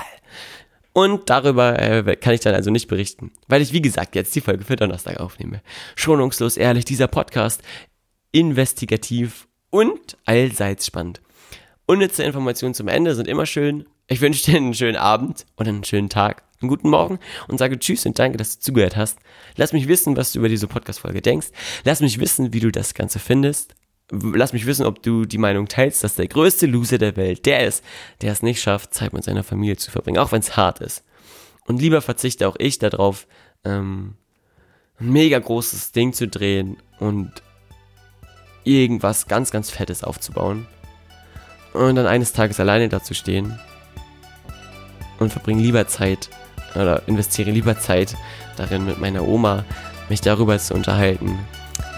Und 0.93 1.29
darüber 1.29 1.77
äh, 1.83 2.15
kann 2.15 2.35
ich 2.35 2.41
dann 2.41 2.55
also 2.55 2.71
nicht 2.71 2.87
berichten, 2.87 3.33
weil 3.49 3.63
ich, 3.63 3.73
wie 3.73 3.83
gesagt, 3.83 4.15
jetzt 4.15 4.33
die 4.37 4.41
Folge 4.41 4.65
für 4.65 4.77
Donnerstag 4.77 5.19
aufnehme. 5.19 5.61
Schonungslos 5.97 6.57
ehrlich, 6.57 6.85
dieser 6.85 7.09
Podcast 7.09 7.63
investigativ 8.31 9.49
und 9.71 10.17
allseits 10.25 10.87
spannend. 10.87 11.21
Unnütze 11.87 12.23
Informationen 12.23 12.75
zum 12.75 12.87
Ende 12.87 13.17
sind 13.17 13.27
immer 13.27 13.45
schön. 13.45 13.87
Ich 14.07 14.21
wünsche 14.21 14.45
dir 14.45 14.57
einen 14.57 14.73
schönen 14.73 14.97
Abend 14.97 15.47
und 15.57 15.67
einen 15.67 15.83
schönen 15.83 16.11
Tag, 16.11 16.45
einen 16.65 16.71
guten 16.71 16.91
Morgen 16.91 17.19
und 17.49 17.59
sage 17.59 17.79
Tschüss 17.79 18.07
und 18.07 18.19
danke, 18.19 18.39
dass 18.39 18.59
du 18.59 18.65
zugehört 18.65 18.97
hast. 18.97 19.19
Lass 19.57 19.73
mich 19.73 19.89
wissen, 19.89 20.17
was 20.17 20.33
du 20.33 20.41
über 20.41 20.49
diese 20.49 20.67
Podcast-Folge 20.67 21.23
denkst. 21.23 21.49
Lass 21.85 22.01
mich 22.01 22.19
wissen, 22.19 22.53
wie 22.53 22.61
du 22.61 22.71
das 22.71 22.95
Ganze 22.95 23.19
findest. 23.19 23.75
Lass 24.11 24.53
mich 24.53 24.67
wissen, 24.67 24.85
ob 24.85 25.03
du 25.03 25.25
die 25.25 25.39
Meinung 25.39 25.67
teilst, 25.67 26.05
dass 26.05 26.15
der 26.15 26.29
größte 26.29 26.67
Loser 26.67 26.99
der 26.99 27.17
Welt 27.17 27.47
der 27.47 27.67
ist, 27.67 27.83
der 28.21 28.33
es 28.33 28.43
nicht 28.43 28.61
schafft, 28.61 28.93
Zeit 28.93 29.13
mit 29.13 29.25
seiner 29.25 29.45
Familie 29.45 29.77
zu 29.77 29.91
verbringen, 29.91 30.19
auch 30.19 30.33
wenn 30.33 30.41
es 30.41 30.57
hart 30.57 30.81
ist. 30.81 31.05
Und 31.67 31.81
lieber 31.81 32.03
verzichte 32.03 32.47
auch 32.47 32.57
ich 32.59 32.79
darauf, 32.79 33.27
ähm, 33.65 34.15
ein 35.01 35.11
mega 35.11 35.39
großes 35.39 35.93
Ding 35.93 36.13
zu 36.13 36.29
drehen 36.29 36.77
und 36.99 37.31
irgendwas 38.65 39.27
ganz, 39.27 39.51
ganz 39.51 39.71
Fettes 39.71 40.05
aufzubauen. 40.05 40.67
Und 41.73 41.97
dann 41.97 42.07
eines 42.07 42.33
Tages 42.33 42.61
alleine 42.61 42.89
dazu 42.89 43.15
stehen 43.15 43.59
und 45.19 45.33
verbringe 45.33 45.63
lieber 45.63 45.87
Zeit 45.87 46.31
oder 46.75 47.03
investiere 47.07 47.51
lieber 47.51 47.79
Zeit 47.79 48.17
darin, 48.57 48.85
mit 48.85 49.01
meiner 49.01 49.27
Oma 49.27 49.65
mich 50.09 50.21
darüber 50.21 50.59
zu 50.59 50.75
unterhalten, 50.75 51.39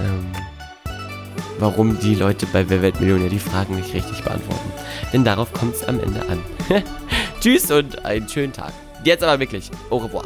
ähm, 0.01 0.27
warum 1.59 1.99
die 1.99 2.15
Leute 2.15 2.47
bei 2.47 2.69
Wer 2.69 2.83
wird 2.83 3.01
Millionär 3.01 3.31
die 3.31 3.39
Fragen 3.39 3.77
nicht 3.77 3.95
richtig 3.95 4.23
beantworten. 4.23 4.73
Denn 5.13 5.25
darauf 5.25 5.53
kommt 5.53 5.75
es 5.75 5.85
am 5.85 6.01
Ende 6.01 6.21
an. 6.29 6.43
Tschüss 7.41 7.71
und 7.71 8.05
einen 8.05 8.29
schönen 8.29 8.53
Tag. 8.53 8.73
Jetzt 9.05 9.23
aber 9.23 9.39
wirklich. 9.39 9.71
Au 9.91 9.99
revoir. 9.99 10.25